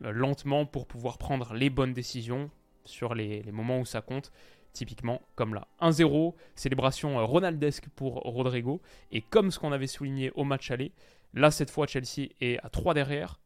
lentement 0.00 0.66
pour 0.66 0.86
pouvoir 0.86 1.18
prendre 1.18 1.54
les 1.54 1.70
bonnes 1.70 1.92
décisions 1.92 2.50
sur 2.84 3.14
les, 3.14 3.42
moments 3.52 3.80
où 3.80 3.84
ça 3.84 4.00
compte. 4.00 4.32
Typiquement 4.72 5.20
comme 5.34 5.54
là. 5.54 5.66
1-0, 5.80 6.34
célébration 6.54 7.26
ronaldesque 7.26 7.88
pour 7.96 8.14
Rodrigo. 8.14 8.80
Et 9.10 9.20
comme 9.20 9.50
ce 9.50 9.58
qu'on 9.58 9.72
avait 9.72 9.88
souligné 9.88 10.30
au 10.36 10.44
match 10.44 10.70
aller, 10.70 10.92
là 11.34 11.50
cette 11.50 11.70
fois 11.70 11.88
Chelsea 11.88 12.28
est 12.40 12.58
à 12.64 12.68
3 12.68 12.94
derrière. 12.94 13.40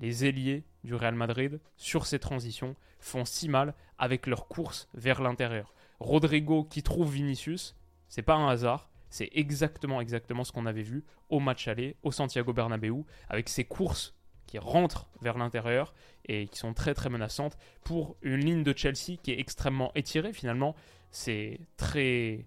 Les 0.00 0.26
ailiers 0.26 0.64
du 0.84 0.94
Real 0.94 1.14
Madrid 1.14 1.60
sur 1.76 2.06
ces 2.06 2.18
transitions 2.18 2.76
font 3.00 3.24
si 3.24 3.48
mal 3.48 3.74
avec 3.96 4.26
leur 4.26 4.48
course 4.48 4.88
vers 4.92 5.22
l'intérieur. 5.22 5.72
Rodrigo 5.98 6.62
qui 6.64 6.82
trouve 6.82 7.10
Vinicius, 7.10 7.74
c'est 8.08 8.22
pas 8.22 8.34
un 8.34 8.48
hasard, 8.48 8.90
c'est 9.10 9.30
exactement 9.32 10.00
exactement 10.00 10.44
ce 10.44 10.52
qu'on 10.52 10.66
avait 10.66 10.82
vu 10.82 11.04
au 11.28 11.40
match 11.40 11.66
aller 11.68 11.96
au 12.02 12.12
Santiago 12.12 12.52
Bernabéu 12.52 13.04
avec 13.28 13.48
ses 13.48 13.64
courses 13.64 14.14
qui 14.48 14.58
rentrent 14.58 15.08
vers 15.20 15.38
l'intérieur 15.38 15.94
et 16.26 16.48
qui 16.48 16.58
sont 16.58 16.74
très 16.74 16.94
très 16.94 17.08
menaçantes 17.08 17.56
pour 17.84 18.16
une 18.22 18.40
ligne 18.40 18.64
de 18.64 18.76
Chelsea 18.76 19.16
qui 19.22 19.30
est 19.30 19.38
extrêmement 19.38 19.92
étirée 19.94 20.32
finalement, 20.32 20.74
c'est 21.12 21.60
très 21.76 22.46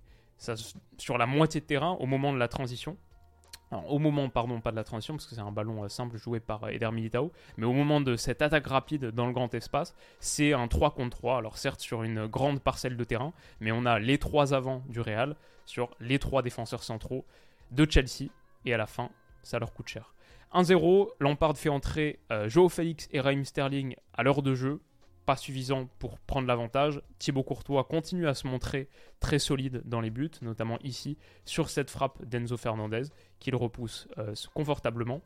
sur 0.97 1.17
la 1.17 1.27
moitié 1.27 1.61
de 1.61 1.65
terrain 1.65 1.91
au 1.99 2.07
moment 2.07 2.33
de 2.33 2.39
la 2.39 2.49
transition 2.49 2.97
au 3.87 3.99
moment, 3.99 4.29
pardon, 4.29 4.59
pas 4.59 4.71
de 4.71 4.75
la 4.75 4.83
transition, 4.83 5.15
parce 5.15 5.25
que 5.25 5.35
c'est 5.35 5.41
un 5.41 5.51
ballon 5.51 5.83
euh, 5.83 5.87
simple 5.87 6.17
joué 6.17 6.39
par 6.39 6.63
euh, 6.65 6.69
Eder 6.69 6.91
Militao, 6.91 7.31
mais 7.57 7.65
au 7.65 7.73
moment 7.73 8.01
de 8.01 8.15
cette 8.15 8.41
attaque 8.41 8.67
rapide 8.67 9.05
dans 9.11 9.27
le 9.27 9.33
grand 9.33 9.53
espace, 9.53 9.95
c'est 10.19 10.53
un 10.53 10.67
3 10.67 10.91
contre 10.91 11.17
3. 11.17 11.37
Alors 11.37 11.57
certes 11.57 11.79
sur 11.79 12.03
une 12.03 12.27
grande 12.27 12.59
parcelle 12.59 12.97
de 12.97 13.03
terrain, 13.03 13.33
mais 13.59 13.71
on 13.71 13.85
a 13.85 13.99
les 13.99 14.17
trois 14.17 14.53
avants 14.53 14.83
du 14.89 14.99
Real 14.99 15.35
sur 15.65 15.91
les 15.99 16.19
trois 16.19 16.41
défenseurs 16.41 16.83
centraux 16.83 17.25
de 17.71 17.89
Chelsea, 17.89 18.29
et 18.65 18.73
à 18.73 18.77
la 18.77 18.87
fin, 18.87 19.09
ça 19.43 19.57
leur 19.59 19.73
coûte 19.73 19.87
cher. 19.87 20.13
1-0, 20.53 21.09
Lampard 21.19 21.57
fait 21.57 21.69
entrer 21.69 22.19
euh, 22.31 22.49
Joe 22.49 22.71
Félix 22.71 23.07
et 23.11 23.19
Raheem 23.19 23.45
Sterling 23.45 23.95
à 24.13 24.23
l'heure 24.23 24.41
de 24.41 24.53
jeu 24.53 24.81
pas 25.25 25.35
suffisant 25.35 25.87
pour 25.99 26.19
prendre 26.19 26.47
l'avantage. 26.47 27.01
Thibaut 27.19 27.43
Courtois 27.43 27.83
continue 27.83 28.27
à 28.27 28.33
se 28.33 28.47
montrer 28.47 28.89
très 29.19 29.39
solide 29.39 29.81
dans 29.85 30.01
les 30.01 30.09
buts, 30.09 30.31
notamment 30.41 30.79
ici 30.83 31.17
sur 31.45 31.69
cette 31.69 31.89
frappe 31.89 32.23
d'Enzo 32.25 32.57
Fernandez 32.57 33.03
qu'il 33.39 33.55
repousse 33.55 34.07
euh, 34.17 34.33
confortablement. 34.53 35.21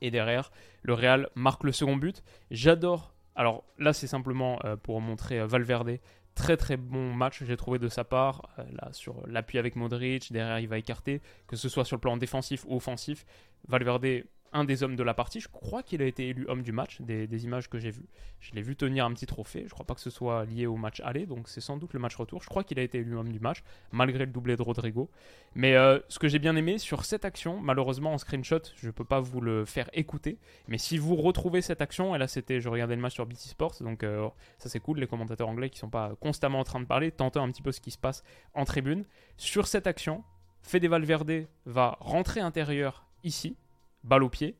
Et 0.00 0.10
derrière, 0.10 0.50
le 0.82 0.94
Real 0.94 1.28
marque 1.34 1.64
le 1.64 1.72
second 1.72 1.96
but. 1.96 2.22
J'adore. 2.50 3.14
Alors 3.36 3.64
là, 3.78 3.92
c'est 3.92 4.06
simplement 4.06 4.58
euh, 4.64 4.76
pour 4.76 5.00
montrer 5.00 5.40
euh, 5.40 5.46
Valverde. 5.46 5.98
Très 6.34 6.56
très 6.56 6.76
bon 6.76 7.12
match, 7.12 7.44
j'ai 7.44 7.56
trouvé 7.56 7.78
de 7.78 7.88
sa 7.88 8.04
part. 8.04 8.48
là, 8.72 8.92
sur 8.92 9.26
l'appui 9.26 9.58
avec 9.58 9.76
Modric, 9.76 10.32
derrière, 10.32 10.58
il 10.58 10.68
va 10.68 10.78
écarter, 10.78 11.22
que 11.46 11.56
ce 11.56 11.68
soit 11.68 11.84
sur 11.84 11.96
le 11.96 12.00
plan 12.00 12.16
défensif 12.16 12.64
ou 12.66 12.76
offensif. 12.76 13.24
Valverde 13.68 14.24
un 14.54 14.64
des 14.64 14.82
hommes 14.82 14.96
de 14.96 15.02
la 15.02 15.12
partie. 15.12 15.40
Je 15.40 15.48
crois 15.48 15.82
qu'il 15.82 16.00
a 16.00 16.06
été 16.06 16.28
élu 16.28 16.46
homme 16.48 16.62
du 16.62 16.72
match, 16.72 17.00
des, 17.00 17.44
images 17.44 17.68
que 17.68 17.78
j'ai 17.78 17.90
vues. 17.90 18.06
Je 18.40 18.52
l'ai 18.52 18.62
vu 18.62 18.76
tenir 18.76 19.04
un 19.04 19.12
petit 19.12 19.26
trophée. 19.26 19.64
Je 19.66 19.74
crois 19.74 19.84
pas 19.84 19.94
que 19.94 20.00
ce 20.00 20.10
soit 20.10 20.44
lié 20.44 20.66
au 20.66 20.76
match 20.76 21.00
aller, 21.00 21.26
donc 21.26 21.48
c'est 21.48 21.60
sans 21.60 21.76
doute 21.76 21.92
le 21.92 21.98
match 21.98 22.14
retour. 22.14 22.42
Je 22.42 22.48
crois 22.48 22.62
qu'il 22.64 22.78
a 22.78 22.82
été 22.82 22.98
élu 22.98 23.16
homme 23.16 23.32
du 23.32 23.40
match, 23.40 23.62
malgré 23.92 24.24
le 24.24 24.32
doublé 24.32 24.56
de 24.56 24.62
Rodrigo. 24.62 25.10
Mais 25.56 25.74
euh, 25.74 25.98
ce 26.08 26.18
que 26.18 26.28
j'ai 26.28 26.38
bien 26.38 26.54
aimé 26.54 26.78
sur 26.78 27.04
cette 27.04 27.24
action, 27.24 27.60
malheureusement 27.60 28.14
en 28.14 28.18
screenshot, 28.18 28.60
je 28.76 28.90
peux 28.90 29.04
pas 29.04 29.20
vous 29.20 29.40
le 29.40 29.64
faire 29.64 29.90
écouter. 29.92 30.38
Mais 30.68 30.78
si 30.78 30.98
vous 30.98 31.16
retrouvez 31.16 31.60
cette 31.60 31.82
action, 31.82 32.14
et 32.14 32.18
là 32.18 32.28
c'était, 32.28 32.60
je 32.60 32.68
regardais 32.68 32.94
le 32.94 33.02
match 33.02 33.14
sur 33.14 33.26
BT 33.26 33.40
Sports, 33.40 33.74
donc 33.80 34.04
euh, 34.04 34.28
ça 34.58 34.68
c'est 34.68 34.80
cool, 34.80 35.00
les 35.00 35.08
commentateurs 35.08 35.48
anglais 35.48 35.68
qui 35.68 35.78
sont 35.78 35.90
pas 35.90 36.14
constamment 36.20 36.60
en 36.60 36.64
train 36.64 36.80
de 36.80 36.86
parler, 36.86 37.10
tentant 37.10 37.42
un 37.42 37.50
petit 37.50 37.62
peu 37.62 37.72
ce 37.72 37.80
qui 37.80 37.90
se 37.90 37.98
passe 37.98 38.22
en 38.54 38.64
tribune. 38.64 39.04
Sur 39.36 39.66
cette 39.66 39.88
action, 39.88 40.22
Fede 40.62 40.86
Valverde 40.86 41.46
va 41.66 41.98
rentrer 42.00 42.40
intérieur 42.40 43.04
ici 43.24 43.56
balle 44.04 44.22
au 44.22 44.28
pied, 44.28 44.56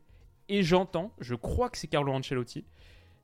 et 0.49 0.63
j'entends, 0.63 1.13
je 1.21 1.35
crois 1.35 1.71
que 1.71 1.79
c'est 1.79 1.87
Carlo 1.87 2.13
Ancelotti, 2.13 2.65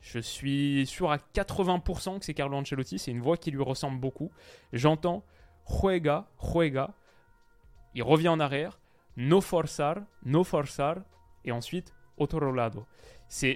je 0.00 0.18
suis 0.18 0.86
sûr 0.86 1.10
à 1.10 1.18
80% 1.18 2.18
que 2.18 2.24
c'est 2.24 2.34
Carlo 2.34 2.56
Ancelotti, 2.56 2.98
c'est 2.98 3.10
une 3.10 3.20
voix 3.20 3.36
qui 3.36 3.50
lui 3.50 3.62
ressemble 3.62 4.00
beaucoup. 4.00 4.30
J'entends 4.72 5.24
Juega, 5.68 6.26
Juega, 6.42 6.94
il 7.94 8.02
revient 8.02 8.28
en 8.28 8.40
arrière, 8.40 8.80
no 9.16 9.40
forzar, 9.40 9.96
no 10.24 10.42
forzar, 10.42 10.96
et 11.44 11.52
ensuite 11.52 11.92
otro 12.16 12.52
lado. 12.52 12.86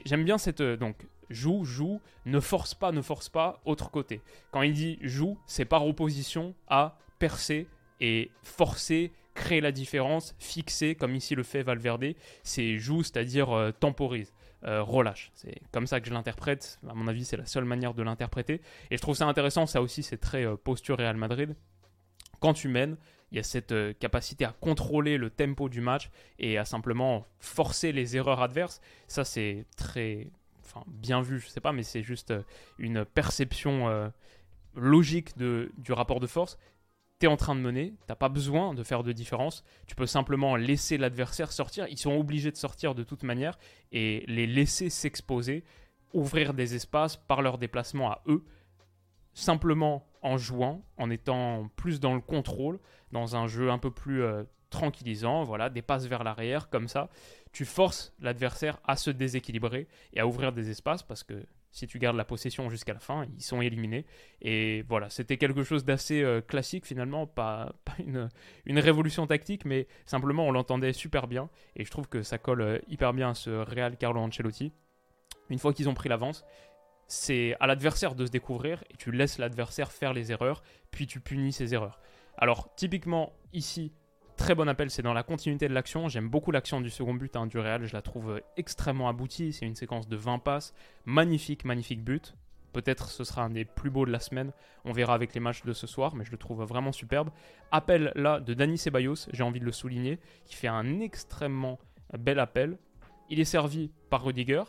J'aime 0.05 0.25
bien 0.25 0.39
cette 0.39 0.61
euh, 0.61 0.77
donc 0.77 0.97
joue, 1.31 1.65
joue, 1.65 2.01
ne 2.27 2.41
force 2.41 2.75
pas, 2.75 2.93
ne 2.93 3.03
force 3.03 3.29
pas, 3.29 3.61
autre 3.65 3.91
côté. 3.91 4.21
Quand 4.51 4.63
il 4.63 4.73
dit 4.73 4.99
joue, 5.03 5.39
c'est 5.47 5.65
par 5.65 5.87
opposition 5.87 6.55
à 6.69 6.99
percer 7.19 7.67
et 8.01 8.31
forcer 8.43 9.13
créer 9.35 9.61
la 9.61 9.73
différence, 9.73 10.35
fixer, 10.39 10.95
comme 10.95 11.15
ici 11.15 11.35
le 11.35 11.43
fait 11.43 11.63
Valverde, 11.63 12.15
c'est 12.43 12.79
joue, 12.79 13.03
c'est-à-dire 13.03 13.51
euh, 13.51 13.73
temporise. 13.73 14.33
Euh, 14.67 14.83
relâche. 14.83 15.31
C'est 15.35 15.61
comme 15.73 15.87
ça 15.87 16.01
que 16.01 16.09
je 16.09 16.15
l'interprète. 16.15 16.81
À 16.89 16.95
mon 16.95 17.07
avis, 17.07 17.27
c'est 17.27 17.37
la 17.37 17.45
seule 17.45 17.67
manière 17.67 17.93
de 17.93 18.03
l'interpréter. 18.03 18.63
Et 18.91 18.97
je 18.97 19.03
trouve 19.03 19.15
ça 19.15 19.27
intéressant. 19.27 19.67
Ça 19.67 19.83
aussi, 19.83 20.03
c'est 20.03 20.17
très 20.17 20.47
euh, 20.47 20.57
posture 20.57 20.97
Real 20.97 21.19
Madrid. 21.19 21.55
Quand 22.41 22.55
tu 22.55 22.69
mènes, 22.69 22.97
il 23.31 23.37
y 23.37 23.41
a 23.41 23.43
cette 23.43 23.75
capacité 23.99 24.47
à 24.47 24.55
contrôler 24.59 25.19
le 25.19 25.29
tempo 25.29 25.69
du 25.69 25.83
match 25.83 26.09
et 26.39 26.57
à 26.57 26.65
simplement 26.65 27.27
forcer 27.41 27.93
les 27.93 28.17
erreurs 28.17 28.41
adverses. 28.41 28.81
Ça, 29.07 29.25
c'est 29.25 29.67
très 29.77 30.29
enfin, 30.63 30.83
bien 30.87 31.21
vu, 31.21 31.41
je 31.41 31.49
sais 31.49 31.61
pas, 31.61 31.73
mais 31.73 31.83
c'est 31.83 32.03
juste 32.03 32.33
une 32.79 33.05
perception 33.05 34.13
logique 34.77 35.37
de, 35.37 35.73
du 35.79 35.93
rapport 35.93 36.21
de 36.21 36.27
force 36.27 36.59
en 37.27 37.37
train 37.37 37.55
de 37.55 37.61
mener, 37.61 37.95
t'as 38.07 38.15
pas 38.15 38.29
besoin 38.29 38.75
de 38.75 38.83
faire 38.83 39.03
de 39.03 39.13
différence, 39.13 39.65
tu 39.87 39.95
peux 39.95 40.07
simplement 40.07 40.57
laisser 40.57 40.99
l'adversaire 40.99 41.53
sortir, 41.53 41.87
ils 41.89 41.99
sont 41.99 42.13
obligés 42.13 42.51
de 42.51 42.57
sortir 42.57 42.95
de 42.95 43.03
toute 43.03 43.23
manière, 43.23 43.59
et 43.93 44.25
les 44.27 44.47
laisser 44.47 44.91
s'exposer, 44.91 45.65
ouvrir 46.13 46.55
des 46.55 46.75
espaces 46.75 47.17
par 47.17 47.43
leur 47.43 47.59
déplacement 47.59 48.11
à 48.11 48.23
eux, 48.27 48.45
simplement 49.35 50.07
en 50.23 50.39
jouant, 50.39 50.85
en 50.97 51.11
étant 51.11 51.69
plus 51.77 52.01
dans 52.01 52.15
le 52.15 52.21
contrôle, 52.21 52.81
dans 53.13 53.37
un 53.37 53.47
jeu 53.47 53.71
un 53.71 53.79
peu 53.79 53.91
plus 53.91 54.23
euh, 54.23 54.45
tranquillisant, 54.71 55.45
voilà, 55.45 55.71
des 55.71 55.83
passes 55.83 56.07
vers 56.07 56.25
l'arrière, 56.25 56.69
comme 56.69 56.89
ça, 56.89 57.09
tu 57.53 57.65
forces 57.65 58.13
l'adversaire 58.21 58.81
à 58.85 58.97
se 58.97 59.11
déséquilibrer 59.11 59.87
et 60.13 60.21
à 60.21 60.27
ouvrir 60.27 60.53
des 60.53 60.71
espaces 60.71 61.03
parce 61.03 61.23
que 61.23 61.47
si 61.75 61.89
tu 61.89 61.99
gardes 61.99 62.17
la 62.17 62.25
possession 62.25 62.71
jusqu'à 62.71 62.95
la 62.95 63.01
fin, 63.01 63.27
ils 63.37 63.43
sont 63.43 63.61
éliminés. 63.61 64.07
Et 64.41 64.83
voilà, 64.89 65.11
c'était 65.11 65.37
quelque 65.37 65.65
chose 65.65 65.85
d'assez 65.85 66.23
euh, 66.23 66.41
classique 66.41 66.87
finalement, 66.87 67.27
pas, 67.27 67.75
une, 67.99 68.79
révolution 68.79 69.27
tactique, 69.27 69.65
mais 69.65 69.89
simplement 70.07 70.47
on 70.47 70.53
l'entendait 70.53 70.93
super 70.93 71.27
bien. 71.27 71.51
Et 71.75 71.85
je 71.85 71.91
trouve 71.91 72.09
que 72.09 72.23
ça 72.23 72.39
colle 72.39 72.63
euh, 72.63 72.79
hyper 72.89 73.13
bien 73.13 73.31
à 73.31 73.35
ce 73.35 73.51
Real 73.51 73.97
Carlo 73.97 74.21
Ancelotti. 74.21 74.73
Une 75.51 75.59
fois 75.59 75.75
qu'ils 75.75 75.89
ont 75.89 75.95
pris 75.95 76.09
l'avance, 76.09 76.45
c'est 77.09 77.57
à 77.59 77.67
l'adversaire 77.67 78.15
de 78.15 78.25
se 78.25 78.31
découvrir 78.31 78.85
et 78.91 78.97
tu 78.97 79.11
laisses 79.11 79.39
l'adversaire 79.39 79.91
faire 79.91 80.13
les 80.13 80.31
erreurs, 80.31 80.63
puis 80.93 81.09
tu 81.09 81.19
punis 81.19 81.53
ses 81.53 81.75
erreurs. 81.75 82.01
Alors 82.39 82.73
typiquement 82.77 83.33
ici, 83.53 83.93
Très 84.37 84.55
bon 84.55 84.69
appel, 84.69 84.91
c'est 84.91 85.03
dans 85.03 85.15
la 85.15 85.23
continuité 85.23 85.69
de 85.69 85.75
l'action. 85.75 86.09
J'aime 86.09 86.29
beaucoup 86.29 86.51
l'action 86.51 86.81
du 86.81 86.91
second 86.91 87.15
but 87.15 87.37
hein, 87.37 87.47
du 87.47 87.59
Real, 87.59 87.87
je 87.87 87.93
la 87.93 88.03
trouve 88.03 88.33
euh, 88.33 88.41
extrêmement 88.57 89.09
aboutie. 89.09 89.53
C'est 89.53 89.65
une 89.65 89.77
séquence 89.77 90.09
de 90.09 90.17
20 90.17 90.41
passes. 90.41 90.75
Magnifique, 91.07 91.65
magnifique 91.65 92.03
but. 92.03 92.35
Peut-être 92.73 93.09
ce 93.09 93.23
sera 93.23 93.43
un 93.43 93.51
des 93.51 93.65
plus 93.65 93.91
beaux 93.91 94.05
de 94.05 94.11
la 94.11 94.19
semaine. 94.19 94.51
On 94.85 94.93
verra 94.93 95.15
avec 95.15 95.33
les 95.35 95.41
matchs 95.41 95.63
de 95.63 95.73
ce 95.73 95.87
soir, 95.87 96.17
mais 96.17 96.25
je 96.25 96.33
le 96.33 96.37
trouve 96.37 96.65
vraiment 96.65 96.91
superbe. 96.91 97.31
Appel 97.71 98.13
là 98.17 98.41
de 98.41 98.53
Dani 98.53 98.77
Ceballos, 98.77 99.29
j'ai 99.33 99.45
envie 99.45 99.61
de 99.61 99.65
le 99.65 99.73
souligner, 99.73 100.19
qui 100.45 100.57
fait 100.57 100.69
un 100.69 100.99
extrêmement 100.99 101.79
bel 102.19 102.41
appel. 102.41 102.77
Il 103.31 103.39
est 103.39 103.45
servi 103.45 103.93
par 104.11 104.25
Rudiger. 104.25 104.65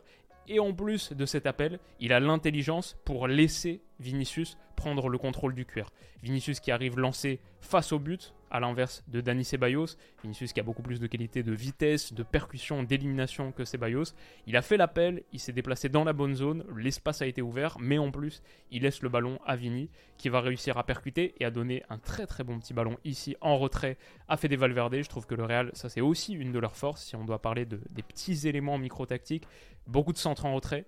Et 0.48 0.60
en 0.60 0.74
plus 0.74 1.12
de 1.14 1.26
cet 1.26 1.48
appel, 1.48 1.80
il 2.00 2.14
a 2.14 2.20
l'intelligence 2.20 2.96
pour 3.04 3.28
laisser 3.28 3.82
Vinicius 4.00 4.58
prendre 4.76 5.10
le 5.10 5.18
contrôle 5.18 5.56
du 5.56 5.66
cuir. 5.66 5.90
Vinicius 6.22 6.60
qui 6.60 6.70
arrive 6.70 7.00
lancé 7.00 7.40
face 7.62 7.92
au 7.92 7.98
but, 7.98 8.36
à 8.56 8.60
l'inverse 8.60 9.04
de 9.08 9.22
Dani 9.22 9.44
Ceballos. 9.44 9.98
Vinicius 10.24 10.54
qui 10.54 10.60
a 10.60 10.64
beaucoup 10.64 10.82
plus 10.82 11.00
de 11.00 11.08
qualité 11.08 11.44
de 11.44 11.52
vitesse, 11.52 12.14
de 12.14 12.24
percussion, 12.24 12.84
d'élimination 12.84 13.52
que 13.52 13.66
Ceballos. 13.66 14.14
Il 14.48 14.56
a 14.56 14.62
fait 14.62 14.78
l'appel, 14.78 15.24
il 15.34 15.40
s'est 15.40 15.52
déplacé 15.52 15.90
dans 15.90 16.04
la 16.04 16.14
bonne 16.14 16.36
zone, 16.36 16.64
l'espace 16.76 17.22
a 17.22 17.28
été 17.28 17.42
ouvert, 17.42 17.78
mais 17.80 17.98
en 17.98 18.12
plus, 18.12 18.42
il 18.72 18.84
laisse 18.84 19.02
le 19.02 19.10
ballon 19.10 19.40
à 19.46 19.56
Vini 19.56 19.90
qui 20.18 20.30
va 20.30 20.40
réussir 20.40 20.78
à 20.78 20.86
percuter 20.86 21.36
et 21.40 21.46
à 21.46 21.52
donner 21.52 21.84
un 21.90 21.98
très 21.98 22.26
très 22.26 22.44
bon 22.44 22.60
petit 22.60 22.74
ballon 22.74 22.98
ici 23.04 23.36
en 23.42 23.58
retrait 23.58 23.98
à 24.30 24.38
Fede 24.38 24.54
Valverde. 24.54 24.96
Je 25.02 25.10
trouve 25.10 25.26
que 25.26 25.36
le 25.36 25.44
Real, 25.44 25.72
ça 25.74 25.90
c'est 25.90 26.02
aussi 26.02 26.34
une 26.34 26.52
de 26.52 26.60
leurs 26.60 26.78
forces 26.78 27.04
si 27.04 27.16
on 27.16 27.26
doit 27.26 27.42
parler 27.42 27.66
de, 27.66 27.82
des 27.92 28.04
petits 28.04 28.48
éléments 28.48 28.78
micro-tactiques. 28.78 29.48
Beaucoup 29.88 30.14
de 30.14 30.18
centres 30.18 30.46
en 30.46 30.56
retrait, 30.56 30.86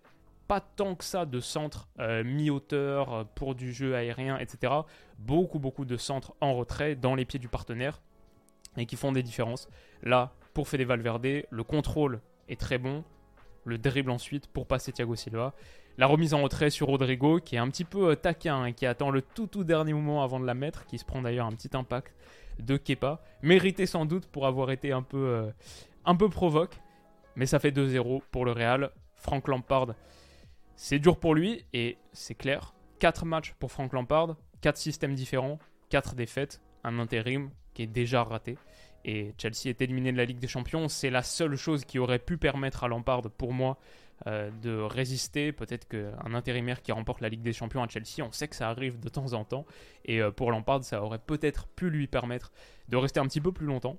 pas 0.47 0.61
tant 0.61 0.95
que 0.95 1.03
ça 1.03 1.25
de 1.25 1.39
centres 1.39 1.89
euh, 1.99 2.23
mi-hauteur 2.23 3.13
euh, 3.13 3.23
pour 3.35 3.55
du 3.55 3.73
jeu 3.73 3.95
aérien, 3.95 4.37
etc. 4.37 4.73
Beaucoup, 5.19 5.59
beaucoup 5.59 5.85
de 5.85 5.97
centres 5.97 6.33
en 6.41 6.53
retrait 6.53 6.95
dans 6.95 7.15
les 7.15 7.25
pieds 7.25 7.39
du 7.39 7.49
partenaire 7.49 8.01
et 8.77 8.85
qui 8.85 8.95
font 8.95 9.11
des 9.11 9.23
différences. 9.23 9.67
Là, 10.03 10.33
pour 10.53 10.67
Fede 10.67 10.81
Valverde, 10.81 11.43
le 11.49 11.63
contrôle 11.63 12.21
est 12.47 12.59
très 12.59 12.77
bon. 12.77 13.03
Le 13.65 13.77
dribble 13.77 14.11
ensuite 14.11 14.47
pour 14.47 14.65
passer 14.67 14.91
Thiago 14.91 15.15
Silva. 15.15 15.53
La 15.97 16.07
remise 16.07 16.33
en 16.33 16.41
retrait 16.43 16.69
sur 16.69 16.87
Rodrigo 16.87 17.39
qui 17.39 17.55
est 17.55 17.59
un 17.59 17.69
petit 17.69 17.83
peu 17.83 18.11
euh, 18.11 18.15
taquin, 18.15 18.65
et 18.65 18.69
hein, 18.69 18.71
qui 18.71 18.85
attend 18.85 19.09
le 19.09 19.21
tout 19.21 19.47
tout 19.47 19.63
dernier 19.63 19.93
moment 19.93 20.23
avant 20.23 20.39
de 20.39 20.45
la 20.45 20.53
mettre, 20.53 20.85
qui 20.85 20.97
se 20.97 21.05
prend 21.05 21.21
d'ailleurs 21.21 21.47
un 21.47 21.51
petit 21.51 21.75
impact 21.75 22.13
de 22.59 22.77
Kepa. 22.77 23.21
Mérité 23.41 23.85
sans 23.85 24.05
doute 24.05 24.27
pour 24.27 24.47
avoir 24.47 24.71
été 24.71 24.91
un 24.91 25.03
peu, 25.03 25.51
un 26.05 26.15
peu 26.15 26.29
provoque. 26.29 26.79
Mais 27.35 27.45
ça 27.45 27.59
fait 27.59 27.69
2-0 27.69 28.21
pour 28.31 28.45
le 28.45 28.51
Real. 28.51 28.91
Frank 29.15 29.47
Lampard 29.47 29.93
c'est 30.77 30.99
dur 30.99 31.19
pour 31.19 31.35
lui 31.35 31.65
et 31.73 31.97
c'est 32.13 32.35
clair. 32.35 32.73
4 32.99 33.25
matchs 33.25 33.53
pour 33.59 33.71
Frank 33.71 33.91
Lampard, 33.93 34.37
4 34.61 34.77
systèmes 34.77 35.15
différents, 35.15 35.59
4 35.89 36.15
défaites, 36.15 36.61
un 36.83 36.99
intérim 36.99 37.49
qui 37.73 37.83
est 37.83 37.87
déjà 37.87 38.23
raté. 38.23 38.57
Et 39.05 39.33
Chelsea 39.37 39.67
est 39.69 39.81
éliminé 39.81 40.11
de 40.11 40.17
la 40.17 40.25
Ligue 40.25 40.39
des 40.39 40.47
Champions. 40.47 40.87
C'est 40.87 41.09
la 41.09 41.23
seule 41.23 41.55
chose 41.55 41.85
qui 41.85 41.97
aurait 41.97 42.19
pu 42.19 42.37
permettre 42.37 42.83
à 42.83 42.87
Lampard, 42.87 43.21
pour 43.37 43.53
moi, 43.53 43.77
euh, 44.27 44.51
de 44.61 44.77
résister. 44.77 45.51
Peut-être 45.51 45.87
qu'un 45.87 46.33
intérimaire 46.33 46.81
qui 46.81 46.91
remporte 46.91 47.21
la 47.21 47.29
Ligue 47.29 47.41
des 47.41 47.53
Champions 47.53 47.81
à 47.81 47.87
Chelsea, 47.87 48.21
on 48.21 48.31
sait 48.31 48.47
que 48.47 48.55
ça 48.55 48.69
arrive 48.69 48.99
de 48.99 49.09
temps 49.09 49.33
en 49.33 49.45
temps. 49.45 49.65
Et 50.05 50.21
euh, 50.21 50.31
pour 50.31 50.51
Lampard, 50.51 50.83
ça 50.83 51.01
aurait 51.01 51.19
peut-être 51.19 51.67
pu 51.67 51.89
lui 51.89 52.07
permettre 52.07 52.51
de 52.89 52.97
rester 52.97 53.19
un 53.19 53.25
petit 53.27 53.41
peu 53.41 53.51
plus 53.51 53.65
longtemps. 53.65 53.97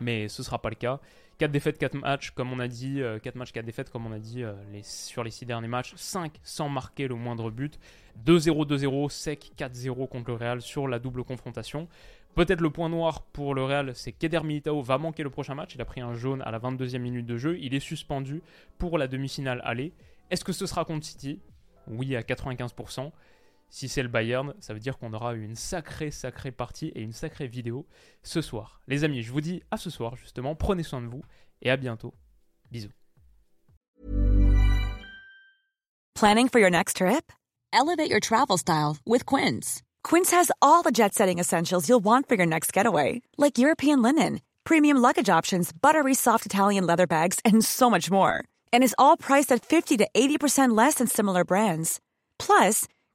Mais 0.00 0.28
ce 0.28 0.42
ne 0.42 0.44
sera 0.44 0.60
pas 0.60 0.70
le 0.70 0.76
cas. 0.76 1.00
4 1.40 1.50
défaites, 1.50 1.78
4 1.78 1.94
matchs, 1.94 2.30
comme 2.32 2.52
on 2.52 2.58
a 2.58 2.68
dit, 2.68 2.96
4 3.22 3.34
euh, 3.34 3.38
matchs, 3.38 3.52
4 3.52 3.64
défaites, 3.64 3.90
comme 3.90 4.06
on 4.06 4.12
a 4.12 4.18
dit 4.18 4.44
euh, 4.44 4.52
sur 4.82 5.24
les 5.24 5.30
6 5.30 5.46
derniers 5.46 5.68
matchs, 5.68 5.94
5 5.96 6.32
sans 6.42 6.68
marquer 6.68 7.08
le 7.08 7.14
moindre 7.14 7.50
but, 7.50 7.78
2-0, 8.26 8.66
2-0, 8.66 9.08
sec, 9.08 9.52
4-0 9.56 10.06
contre 10.06 10.30
le 10.30 10.36
Real 10.36 10.60
sur 10.60 10.86
la 10.86 10.98
double 10.98 11.24
confrontation. 11.24 11.88
Peut-être 12.34 12.60
le 12.60 12.68
point 12.68 12.90
noir 12.90 13.22
pour 13.22 13.54
le 13.54 13.64
Real, 13.64 13.92
c'est 13.94 14.12
qu'Eder 14.12 14.42
Militao 14.44 14.82
va 14.82 14.98
manquer 14.98 15.22
le 15.22 15.30
prochain 15.30 15.54
match. 15.54 15.74
Il 15.74 15.80
a 15.80 15.86
pris 15.86 16.02
un 16.02 16.12
jaune 16.12 16.42
à 16.42 16.50
la 16.50 16.58
22e 16.58 16.98
minute 16.98 17.26
de 17.26 17.38
jeu. 17.38 17.58
Il 17.58 17.74
est 17.74 17.80
suspendu 17.80 18.42
pour 18.78 18.98
la 18.98 19.08
demi-finale 19.08 19.62
aller. 19.64 19.94
Est-ce 20.30 20.44
que 20.44 20.52
ce 20.52 20.66
sera 20.66 20.84
contre 20.84 21.06
City? 21.06 21.40
Oui, 21.88 22.14
à 22.14 22.20
95%. 22.20 23.10
Si 23.70 23.88
c'est 23.88 24.02
le 24.02 24.08
Bayern, 24.08 24.52
ça 24.58 24.74
veut 24.74 24.80
dire 24.80 24.98
qu'on 24.98 25.12
aura 25.12 25.34
une 25.34 25.54
sacrée, 25.54 26.10
sacrée 26.10 26.50
partie 26.50 26.88
et 26.88 27.00
une 27.00 27.12
sacrée 27.12 27.46
vidéo 27.46 27.86
ce 28.24 28.42
soir. 28.42 28.80
Les 28.88 29.04
amis, 29.04 29.22
je 29.22 29.30
vous 29.30 29.40
dis 29.40 29.62
à 29.70 29.76
ce 29.76 29.90
soir 29.90 30.16
justement, 30.16 30.56
prenez 30.56 30.82
soin 30.82 31.00
de 31.00 31.06
vous 31.06 31.22
et 31.62 31.70
à 31.70 31.76
bientôt. 31.76 32.12
Bisous. 32.70 32.90
Planning 36.14 36.48
for 36.48 36.58
your 36.58 36.70
next 36.70 36.96
trip? 36.96 37.32
Elevate 37.72 38.10
your 38.10 38.20
travel 38.20 38.58
style 38.58 38.96
with 39.06 39.24
Quince. 39.24 39.82
Quince 40.02 40.32
has 40.32 40.50
all 40.60 40.82
the 40.82 40.90
jet-setting 40.90 41.38
essentials 41.38 41.88
you'll 41.88 42.04
want 42.04 42.28
for 42.28 42.34
your 42.34 42.46
next 42.46 42.72
getaway, 42.72 43.22
like 43.38 43.56
European 43.56 44.02
linen, 44.02 44.40
premium 44.64 44.98
luggage 44.98 45.30
options, 45.30 45.72
buttery 45.72 46.14
soft 46.14 46.44
Italian 46.44 46.86
leather 46.86 47.06
bags, 47.06 47.38
and 47.44 47.64
so 47.64 47.88
much 47.88 48.10
more. 48.10 48.44
And 48.72 48.82
is 48.82 48.94
all 48.98 49.16
priced 49.16 49.52
at 49.52 49.64
50 49.64 49.98
to 49.98 50.08
80% 50.14 50.76
less 50.76 50.94
than 50.94 51.06
similar 51.06 51.44
brands. 51.44 52.00
Plus, 52.38 52.86